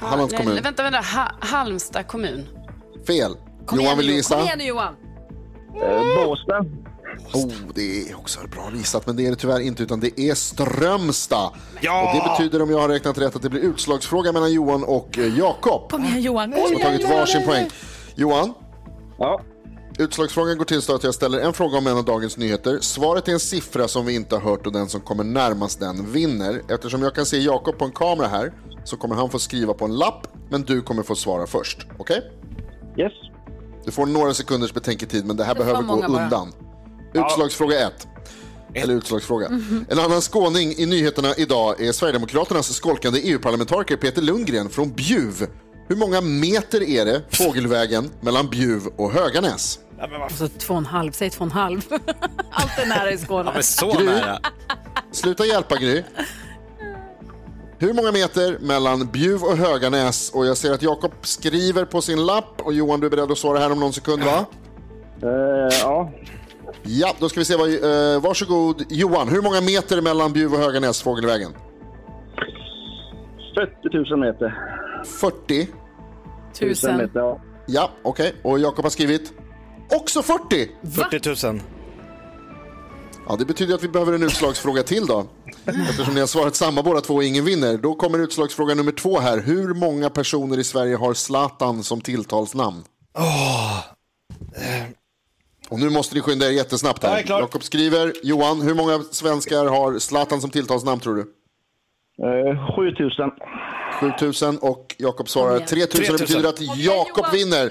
[0.00, 0.62] Ha- Hallands nej, kommun.
[0.62, 0.98] Vänta, vänta.
[0.98, 2.48] Ha, Halmstad kommun.
[3.06, 3.36] Fel.
[3.66, 4.34] Kom Johan igen, vill nu, gissa?
[4.34, 4.94] kom igen nu, Johan.
[5.82, 6.64] Eh, Båstad.
[7.32, 10.34] Oh, det är också bra gissat, men det är det tyvärr inte, utan det är
[10.34, 11.50] Strömstad.
[11.80, 12.08] Ja!
[12.08, 15.18] Och det betyder, om jag har räknat rätt, att det blir utslagsfråga mellan Johan och
[15.18, 15.90] eh, Jakob.
[15.90, 16.52] Kom igen Johan.
[16.52, 17.68] Som har tagit varsin poäng.
[18.14, 18.54] Johan?
[19.18, 19.40] Ja?
[19.98, 22.78] Utslagsfrågan går till så att jag ställer en fråga om en av dagens nyheter.
[22.80, 26.12] Svaret är en siffra som vi inte har hört och den som kommer närmast den
[26.12, 26.62] vinner.
[26.68, 28.52] Eftersom jag kan se Jakob på en kamera här
[28.84, 31.86] så kommer han få skriva på en lapp, men du kommer få svara först.
[31.98, 32.22] Okej?
[32.98, 33.12] Yes.
[33.84, 36.06] Du får några sekunders betänketid, men det här Det behöver gå bara.
[36.24, 36.52] undan.
[37.14, 38.06] Utslagsfråga 1.
[38.74, 39.48] Eller utslagsfråga.
[39.50, 39.84] Mhm.
[39.88, 45.46] En annan skåning i nyheterna idag är Sverigedemokraternas skolkande EU-parlamentariker Peter Lundgren från Bjuv.
[45.88, 49.78] Hur många meter är det fågelvägen mellan Bjuv och Höganäs?
[50.22, 51.80] Alltså två och en halv, säg två och en halv.
[52.50, 53.52] Allt är nära i Skåne.
[53.98, 54.20] Gry,
[55.12, 56.02] Sluta hjälpa Gry.
[57.78, 60.30] Hur många meter mellan Bjuv och Höganäs?
[60.34, 63.38] Och jag ser att Jakob skriver på sin lapp och Johan du är beredd att
[63.38, 64.44] svara här om någon sekund va?
[65.80, 66.10] ja.
[66.82, 69.28] Ja, då ska vi se vad, eh, varsågod Johan.
[69.28, 71.52] Hur många meter mellan Bjuv och Höganäs fågelvägen?
[73.54, 74.54] 40 000 meter.
[75.04, 75.68] 40?
[76.58, 77.40] Tusen meter, ja.
[77.66, 78.34] Ja, okej.
[78.42, 79.32] Och Jakob har skrivit
[79.90, 80.70] också 40.
[81.10, 81.60] 40 000.
[83.28, 85.26] Ja, det betyder att vi behöver en utslagsfråga till då.
[85.90, 87.76] Eftersom ni har svarat samma båda två och ingen vinner.
[87.78, 89.38] Då kommer utslagsfråga nummer två här.
[89.40, 92.84] Hur många personer i Sverige har Zlatan som tilltalsnamn?
[95.68, 97.22] Och nu måste ni skynda er jättesnabbt Jag är här.
[97.22, 97.40] klar.
[97.40, 98.12] Jakob skriver.
[98.22, 101.26] Johan, hur många svenskar har Zlatan som tilltalsnamn tror du?
[102.22, 103.30] Eh, 7000.
[104.00, 105.66] 7000 och Jakob svarar igen.
[105.68, 106.00] 3000.
[106.00, 106.26] Det 3000.
[106.26, 107.68] betyder att Jakob vinner.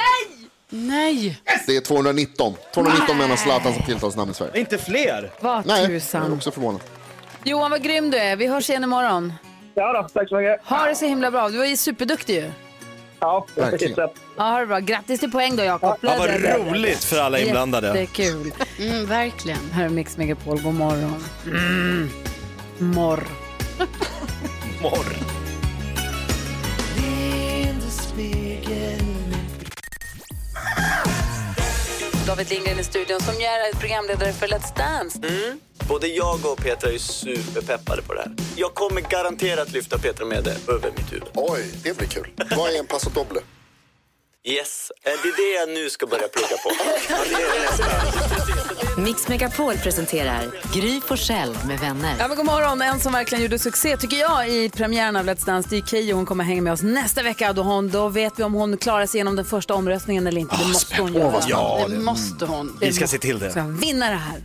[0.70, 1.42] Nej!
[1.68, 2.54] Det är 219.
[2.74, 4.60] 219 menar Zlatan som tilltalsnamn i Sverige.
[4.60, 5.32] Inte fler?
[5.40, 6.32] Vad Nej, jag tusan.
[6.32, 6.82] är också förvånad.
[7.44, 8.36] Johan, vad grym du är.
[8.36, 9.34] Vi hörs igen imorgon.
[9.74, 10.66] Ja då, tack så mycket.
[10.66, 11.50] Ha det så himla bra.
[11.50, 12.52] Du var ju superduktig ju.
[13.20, 13.96] Ja, Verkligen.
[14.38, 14.80] Ja, ha det bra.
[14.80, 15.98] Grattis till poäng då, Jakob.
[16.02, 17.88] Ja, vad roligt för alla inblandade.
[17.88, 18.54] Jättekul.
[18.80, 19.72] Mm, verkligen.
[19.72, 20.62] Här är Mix Megapol.
[20.62, 21.24] God morgon.
[21.46, 22.10] Mm.
[22.78, 23.24] Morr.
[24.84, 25.18] Morr.
[32.28, 35.20] David Lindgren i studion som är programledare för Let's Dance.
[35.28, 35.60] Mm.
[35.88, 38.32] Både jag och Petra är superpeppade på det här.
[38.56, 41.28] Jag kommer garanterat lyfta Petra med det över mitt huvud.
[41.34, 42.28] Oj, det blir kul.
[42.58, 43.40] Vad är en passo doble?
[44.44, 46.72] Yes, det är det jag nu ska börja plugga på.
[47.10, 48.63] Ja, det är nästa.
[48.98, 50.42] Mix Megapol presenterar
[50.74, 52.16] Gry Forssell med vänner.
[52.20, 52.82] Ja, men god morgon.
[52.82, 56.16] En som verkligen gjorde succé tycker jag i premiären av Let's Dance det är Keyyo.
[56.16, 57.54] Hon kommer hänga med oss nästa vecka.
[57.54, 60.56] Då, hon, då vet vi om hon klarar sig igenom den första omröstningen eller inte.
[60.56, 61.42] Det måste hon göra.
[61.48, 62.78] Ja, det måste hon.
[62.80, 63.52] Vi ska se till det.
[63.52, 64.40] Ska vinna det här.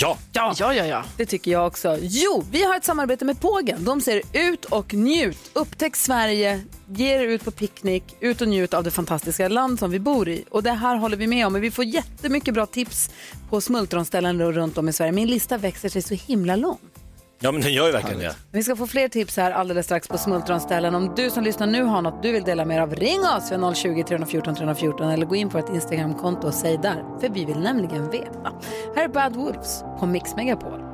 [0.00, 0.18] Ja.
[0.32, 0.54] Ja.
[0.58, 1.04] ja, ja, ja.
[1.16, 1.98] Det tycker jag också.
[2.00, 3.84] Jo, vi har ett samarbete med Pågen.
[3.84, 5.50] De säger ut och njut.
[5.52, 9.90] Upptäck Sverige, ge er ut på picknick, ut och njut av det fantastiska land som
[9.90, 10.44] vi bor i.
[10.50, 11.52] Och det här håller vi med om.
[11.52, 13.10] Men vi får jättemycket bra tips
[13.50, 15.12] på smultronställen runt om i Sverige.
[15.12, 16.78] Min lista växer sig så himla lång.
[17.40, 18.36] Ja, men den gör ju verkligen det.
[18.52, 20.94] Vi ska få fler tips här alldeles strax på smultronställen.
[20.94, 23.52] Om du som lyssnar nu har något du vill dela med er av, ring oss
[23.52, 27.04] vid 020 314 314 eller gå in på ett Instagramkonto och säg där.
[27.20, 28.52] För vi vill nämligen veta.
[28.96, 30.87] Här är Bad Wolves på Mix Megapol.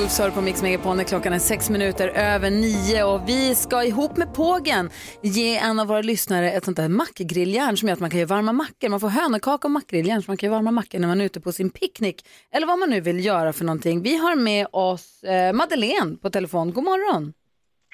[0.00, 3.84] Wolves hör på Mix Megapol när klockan är sex minuter över nio och vi ska
[3.84, 4.90] ihop med Pågen
[5.22, 8.28] ge en av våra lyssnare ett sånt där mackgrilljärn som gör att man kan göra
[8.28, 8.88] varma mackor.
[8.88, 11.40] Man får hönökaka och mackgrilljärn så man kan göra varma mackor när man är ute
[11.40, 14.02] på sin picknick eller vad man nu vill göra för någonting.
[14.02, 16.72] Vi har med oss eh, Madeleine på telefon.
[16.72, 17.32] God morgon!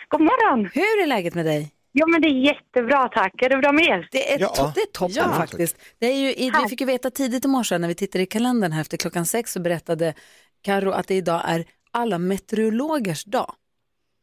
[0.09, 0.71] God morgon!
[0.75, 1.71] Hur är läget med dig?
[1.93, 3.43] Ja, men det är jättebra tack.
[3.43, 4.09] Är det bra med er?
[4.13, 5.33] Det är, to- det är toppen Ja.
[5.33, 5.77] faktiskt.
[5.99, 8.27] Det är ju, i- vi fick ju veta tidigt i morse när vi tittade i
[8.27, 10.15] kalendern här efter klockan sex så berättade
[10.63, 11.65] Karo att det idag är
[11.97, 13.55] alla meteorologers dag.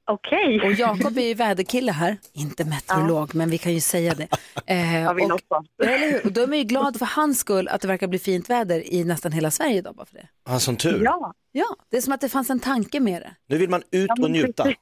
[0.05, 0.61] Okej.
[0.65, 4.27] Och Jakob är ju väderkille här, inte meteorolog, men vi kan ju säga det.
[4.65, 5.65] Eh, Jag vill och, också.
[5.83, 6.25] eller hur?
[6.25, 8.93] Och då är man ju glad för hans skull att det verkar bli fint väder
[8.93, 10.27] i nästan hela Sverige idag bara för det.
[10.45, 11.01] Han som tur.
[11.03, 11.33] Ja.
[11.51, 13.35] Ja, det är som att det fanns en tanke med det.
[13.47, 14.73] Nu vill man ut och njuta.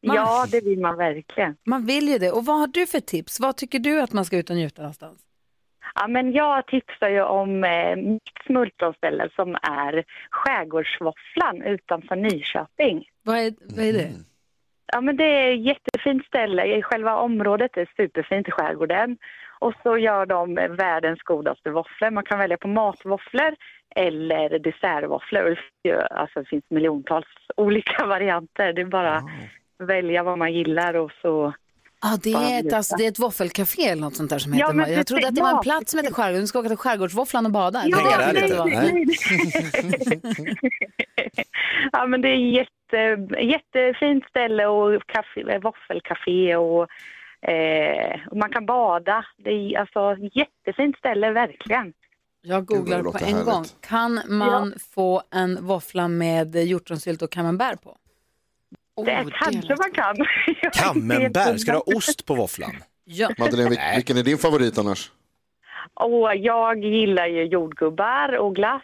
[0.00, 1.56] Ja, det vill man verkligen.
[1.66, 2.30] Man vill ju det.
[2.32, 3.40] Och vad har du för tips?
[3.40, 5.18] Vad tycker du att man ska ut och njuta någonstans?
[5.94, 13.08] Ja, men jag tipsar ju om eh, mitt smultronställe som är Skärgårdsvåfflan utanför Nyköping.
[13.22, 14.10] Vad är, vad är det?
[14.92, 16.82] Ja, men det är ett jättefint ställe.
[16.82, 19.16] Själva området är superfint i skärgården.
[19.58, 22.10] Och så gör de världens godaste våfflor.
[22.10, 23.54] Man kan välja på matvåfflor
[23.96, 25.58] eller dessertvåfflor.
[26.10, 27.26] Alltså, det finns miljontals
[27.56, 28.72] olika varianter.
[28.72, 29.24] Det är bara att
[29.78, 31.52] välja vad man gillar och så...
[32.02, 34.66] Ja, det är, ett, alltså, det är ett våffelcafé eller något sånt där som Ja,
[34.66, 34.74] heter.
[34.74, 36.40] men jag trodde att det var en ja, plats som heter Skärgården.
[36.40, 37.82] Du ska åka till Skärgårdsvåfflan och bada.
[37.86, 38.66] Ja, Det nej, det det var.
[38.66, 39.06] nej.
[41.92, 46.88] ja, men det är jätte, jättefint ställe och kaffe, våffelcafé och,
[47.50, 49.24] eh, och man kan bada.
[49.44, 51.92] Det är alltså jättefint ställe, verkligen.
[52.44, 53.54] Jag googlar på en låter gång.
[53.54, 53.80] härligt.
[53.80, 57.96] Kan man få en våffla med hjortronsylt och camembert på?
[58.96, 60.16] Det kanske man kan.
[60.72, 62.72] Camembert, ska du ha ost på våfflan?
[63.04, 63.30] Ja.
[63.38, 65.10] Madeleine, vil- vilken är din favorit annars?
[65.94, 68.82] Och jag gillar ju jordgubbar och glass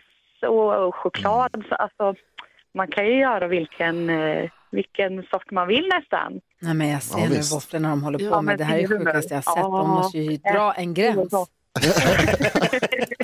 [0.49, 1.65] och, choklad.
[1.69, 2.15] Så alltså,
[2.75, 6.41] man kan ju göra vilken, eh, vilken sort man vill nästan.
[6.61, 8.59] Nej, men jag ser Ja, nu våfflorna de håller på Ja, med.
[8.59, 9.43] Det här är det sjukaste jag nu?
[9.43, 9.63] sett.
[9.63, 11.33] De måste ju dra en gräns.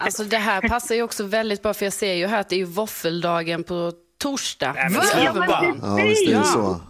[0.01, 2.61] Alltså det här passar ju också väldigt bra för jag ser ju här att det
[2.61, 3.93] är våffeldagen på
[4.25, 4.73] torsdag.
[4.73, 5.47] Nej, men sluta.
[5.47, 6.81] Ja, Ja, visst är det så.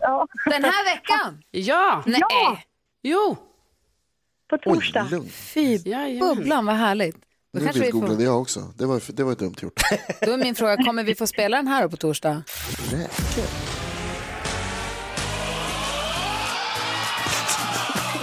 [0.50, 1.42] Den här veckan?
[1.50, 2.02] Ja.
[2.06, 2.66] Nej.
[3.02, 3.36] Jo.
[4.50, 5.06] På torsdag.
[5.10, 5.28] lugn.
[5.28, 5.78] Fy
[6.20, 7.16] bubblan, vad härligt.
[7.16, 8.60] Då, Nu kanske vi googlade får, jag också.
[8.76, 9.80] Det var, det var dumt gjort.
[10.20, 12.42] då är min fråga, kommer vi få spela den här då på torsdag?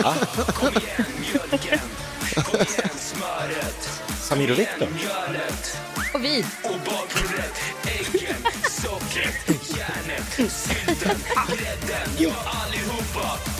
[0.03, 0.14] Ah.
[4.22, 4.88] Samir och Viktor.
[6.14, 6.45] Och vi.
[9.16, 13.51] Järnet, sylten, grädden, ja allihopa.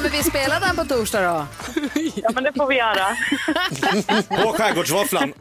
[0.00, 1.46] Kommer vi spela den på torsdag då?
[2.14, 3.06] Ja, men det får vi göra.
[4.42, 5.32] På Skärgårdsvåfflan.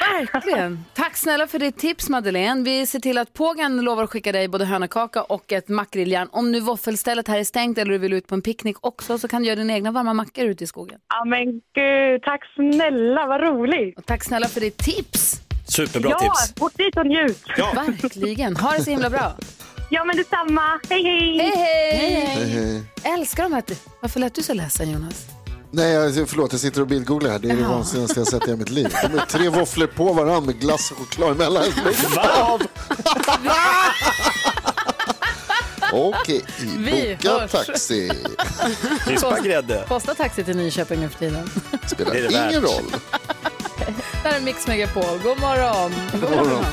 [0.00, 0.84] Verkligen.
[0.94, 2.62] Tack snälla för ditt tips Madeleine.
[2.64, 6.28] Vi ser till att Pågen lovar att skicka dig både hönökaka och ett makrilljärn.
[6.32, 9.28] Om nu våffelstället här är stängt eller du vill ut på en picknick också så
[9.28, 10.98] kan du göra dina egna varma mackor ute i skogen.
[11.08, 13.98] Ja, men gud, tack snälla, vad roligt.
[13.98, 15.40] Och tack snälla för ditt tips.
[15.68, 16.62] Superbra ja, tips.
[16.62, 17.48] åk dit och njut.
[17.74, 18.56] Verkligen.
[18.56, 19.32] Ha det så himla bra.
[19.90, 20.80] Ja, men detsamma.
[20.90, 21.38] Hej, hej!
[21.38, 22.26] Hej, hej!
[22.26, 22.48] Hej,
[23.02, 23.12] hej.
[23.14, 23.62] Älskar de här.
[24.00, 25.26] Varför lät du så ledsen Jonas?
[25.70, 27.38] Nej, jag, förlåt, jag sitter och bildgooglar här.
[27.38, 27.70] Det är det Jaha.
[27.72, 28.94] vansinnigaste jag sett i hela mitt liv.
[29.02, 31.62] De är tre våfflor på varandra med glass och choklad emellan.
[31.62, 32.62] Lägg av!
[35.92, 36.44] Okej,
[36.76, 37.50] Vi boka hörs.
[37.66, 38.12] taxi.
[39.08, 39.84] Vispa grädde.
[39.88, 41.50] Kostar taxi till Nyköping nu för tiden.
[41.86, 42.70] Spelar Det är det ingen värt.
[42.70, 42.92] roll.
[44.22, 45.18] Där är Mix Megapol.
[45.22, 45.92] God morgon.
[46.12, 46.64] God morgon.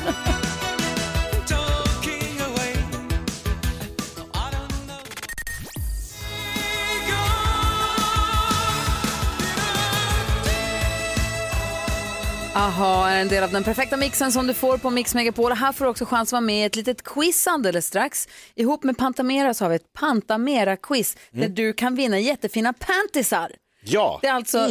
[12.56, 15.52] Aha är en del av den perfekta mixen som du får på Mix Megapol.
[15.52, 18.28] Här får du också chans att vara med i ett litet quiz alldeles strax.
[18.54, 23.52] Ihop med Pantamera så har vi ett Pantamera-quiz där du kan vinna jättefina pantisar.
[23.84, 24.18] Ja.
[24.22, 24.68] Det är alltså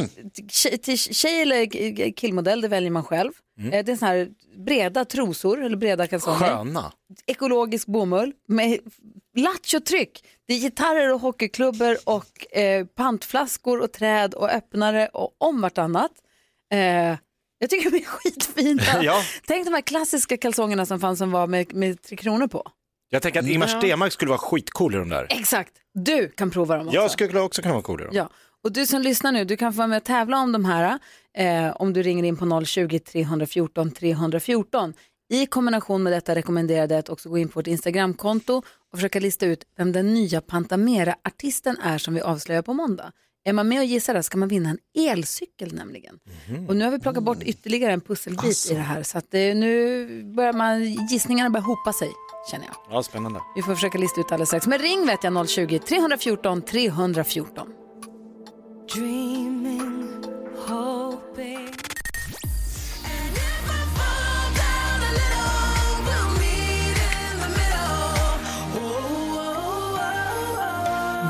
[0.49, 3.31] tjej, till tjej eller killmodell, det väljer man själv.
[3.71, 4.27] Eh, Det är såna här
[4.65, 6.39] breda trosor eller breda kalsonger.
[6.39, 6.91] Sköna.
[7.25, 8.79] Ekologisk bomull med
[9.37, 10.23] lattjo-tryck.
[10.47, 16.11] Det är gitarrer och hockeyklubbor och eh, pantflaskor och träd och öppnare och om vartannat.
[16.73, 17.17] Eh,
[17.59, 18.83] jag tycker de är skitfina.
[19.03, 19.21] Ja.
[19.47, 22.63] Tänk de här klassiska kalsongerna som fanns som var med, med tre kronor på.
[23.09, 23.79] Jag tänker att Ingmar Ja.
[23.79, 25.27] Stenmark skulle vara skitcool i de där.
[25.29, 26.99] Exakt, du kan prova dem också.
[26.99, 28.13] Jag skulle också kunna vara cool i dem.
[28.15, 28.29] Ja,
[28.63, 30.99] och du som lyssnar nu, du kan få vara med och tävla om de här
[31.37, 34.93] eh, om du ringer in på 020-314 314.
[35.29, 38.57] I kombination med detta rekommenderade jag att också gå in på vårt Instagramkonto
[38.91, 43.11] och försöka lista ut vem den nya Pantamera-artisten är som vi avslöjar på måndag.
[43.47, 44.77] Är man med och gissar det ska man vinna en
[45.09, 46.19] elcykel nämligen.
[46.67, 49.53] Och nu har vi plockat bort ytterligare en pusselbit i det här så att det,
[49.53, 52.11] nu börjar man, gissningarna börjar hopa sig
[52.51, 52.75] känner jag.
[52.89, 53.39] Ja, spännande.
[53.55, 54.67] Vi får försöka lista ut alldeles strax.
[54.67, 57.67] Men ring vet jag 020-314 314.
[58.93, 60.07] Dreaming,
[60.67, 61.74] hoping.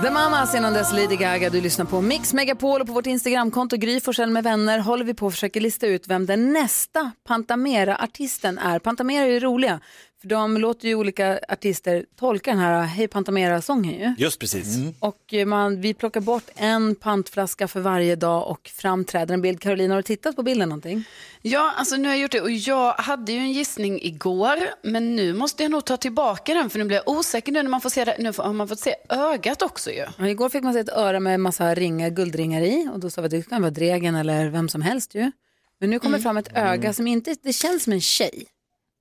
[0.06, 1.49] The Mamas innan dess Lady Gaga.
[1.49, 5.14] Du lyssnar på Mix Megapol och på vårt Instagramkonto Gry Forssell med vänner håller vi
[5.14, 8.80] på att försöka lista ut vem den nästa Pantamera-artisten är.
[8.80, 9.80] Pantamera är ju roliga,
[10.26, 14.15] för de låter ju olika artister tolka den här Hej Pantamera-sången ju.
[14.17, 14.78] Just precis.
[14.99, 19.59] Och eh, man, vi plockar bort en pantflaska för varje dag och framträder en bild.
[19.59, 21.03] Carolina, har du tittat på bilden någonting?
[21.41, 25.15] Ja, alltså nu har jag gjort det och jag hade ju en gissning igår, men
[25.15, 27.82] nu måste jag nog ta tillbaka den för nu blir jag osäker nu när man
[27.82, 28.15] får se det.
[28.19, 30.05] Nu har man fått se ögat också ju.
[30.17, 33.21] Ja, igår fick man se ett öra med massa ringar, guldringar i och då sa
[33.21, 35.32] vi att det kan vara Dregen eller vem som helst ju.
[35.80, 38.45] Men nu kommer fram ett öga som inte, det känns som en tjej.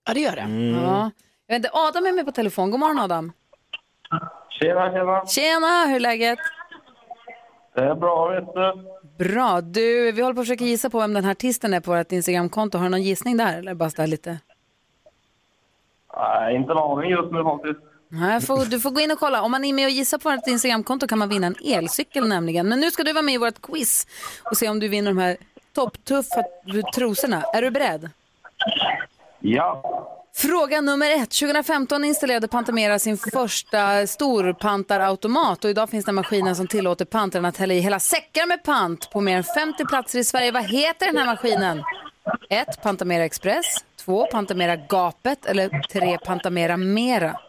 [0.07, 0.47] Ja, det gör det.
[0.83, 1.11] Ja.
[1.47, 2.71] Jag vet inte, Adam är med på telefon.
[2.71, 3.33] God morgon Adam.
[4.61, 5.27] Tjena, tjena.
[5.27, 6.39] Tjena, hur är läget?
[7.75, 9.25] Det är bra, vet du.
[9.25, 9.61] Bra.
[9.61, 12.13] Du, vi håller på att försöka gissa på vem den här artisten är på vårt
[12.13, 12.79] Instagramkonto.
[12.79, 14.39] Har du någon gissning där eller bara sådär lite?
[16.17, 17.81] Nej, inte en aning just nu faktiskt.
[18.09, 19.43] Nej, får, du får gå in och kolla.
[19.43, 22.69] Om man är med och gissar på vårt Instagramkonto kan man vinna en elcykel nämligen.
[22.69, 24.07] Men nu ska du vara med i vårt quiz
[24.51, 25.37] och se om du vinner de här
[25.75, 26.43] topptuffa
[26.95, 27.43] trosorna.
[27.55, 28.11] Är du beredd?
[29.47, 29.83] Ja.
[30.37, 31.31] Fråga nummer ett.
[31.31, 37.57] 2015 installerade Pantamera sin första storpantarautomat och idag finns den maskinen som tillåter pantarna att
[37.57, 40.53] hälla i hela säckar med pant på mer än 50 platser i Sverige.
[40.53, 41.83] Vad heter den här maskinen?
[42.51, 42.83] 1.
[42.83, 43.85] Pantamera Express.
[44.05, 44.27] 2.
[44.27, 45.47] Pantamera Gapet.
[45.47, 46.19] Eller 3.
[46.25, 47.41] Pantamera Mera.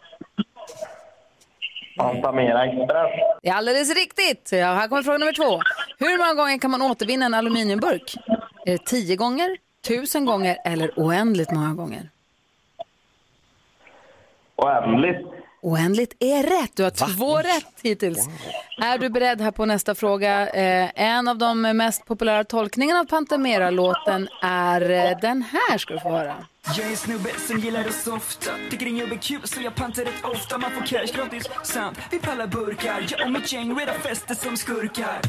[1.98, 3.38] Pantamera Express.
[3.42, 4.52] Det är alldeles riktigt.
[4.52, 5.60] Ja, här kommer fråga nummer två.
[5.98, 8.16] Hur många gånger kan man återvinna en aluminiumburk?
[8.66, 9.56] Är det 10 gånger,
[9.90, 12.10] 1000 gånger eller oändligt många gånger?
[14.56, 15.26] Oändligt.
[15.62, 16.76] Oändligt är rätt.
[16.76, 18.28] Du har två rätt hittills.
[18.78, 20.48] Är du beredd här på nästa fråga?
[20.48, 26.00] Eh, en av de mest populära tolkningarna av Pantamera-låten är eh, den här ska du
[26.00, 26.34] få höra.
[26.76, 29.74] Jag är en snubbe som gillar att softa Tycker din jobb är kul så jag
[29.74, 33.78] pantar rätt ofta Man får cash gratis samt vi pallar burkar Jag och mitt gäng
[33.78, 35.20] redan fester som skurkar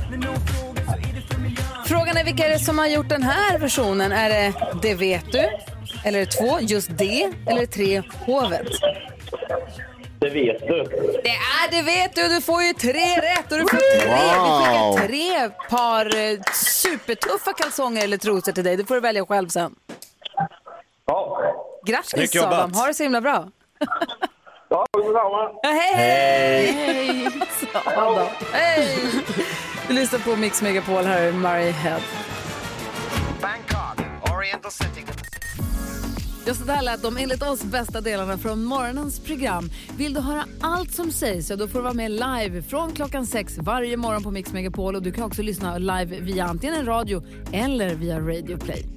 [1.88, 4.12] Frågan är vilka är det som har gjort den här versionen?
[4.12, 5.50] Är det Det vet du?
[6.06, 7.32] Eller är det två, just det?
[7.48, 8.68] Eller tre, Hovet?
[10.20, 10.84] Det vet du.
[11.24, 14.96] Det är det vet du, du får ju tre rätt och du får tre, Wow.
[14.96, 18.78] vi skickar tre par eh, supertuffa kalsonger eller trosor till dig.
[18.78, 19.76] Du får du välja själv sen.
[21.06, 21.42] Ja.
[21.86, 22.36] Grattis.
[22.36, 23.48] Adam, ha det så himla bra.
[24.70, 25.50] Ja, detsamma.
[25.64, 27.30] Ja, hej, hej!
[28.54, 28.88] Hej!
[29.88, 32.02] Du lyssnar på Mix Megapol, här är Murray Head.
[33.42, 35.06] Bangkok, Oriental City.
[36.48, 39.70] Just det här lät de enligt oss bästa delarna från morgonens program.
[39.98, 43.26] Vill du höra allt som sägs så då får du vara med live från klockan
[43.26, 44.96] sex varje morgon på Mix Megapol.
[44.96, 48.97] Och du kan också lyssna live via antingen en radio eller via Radio Play.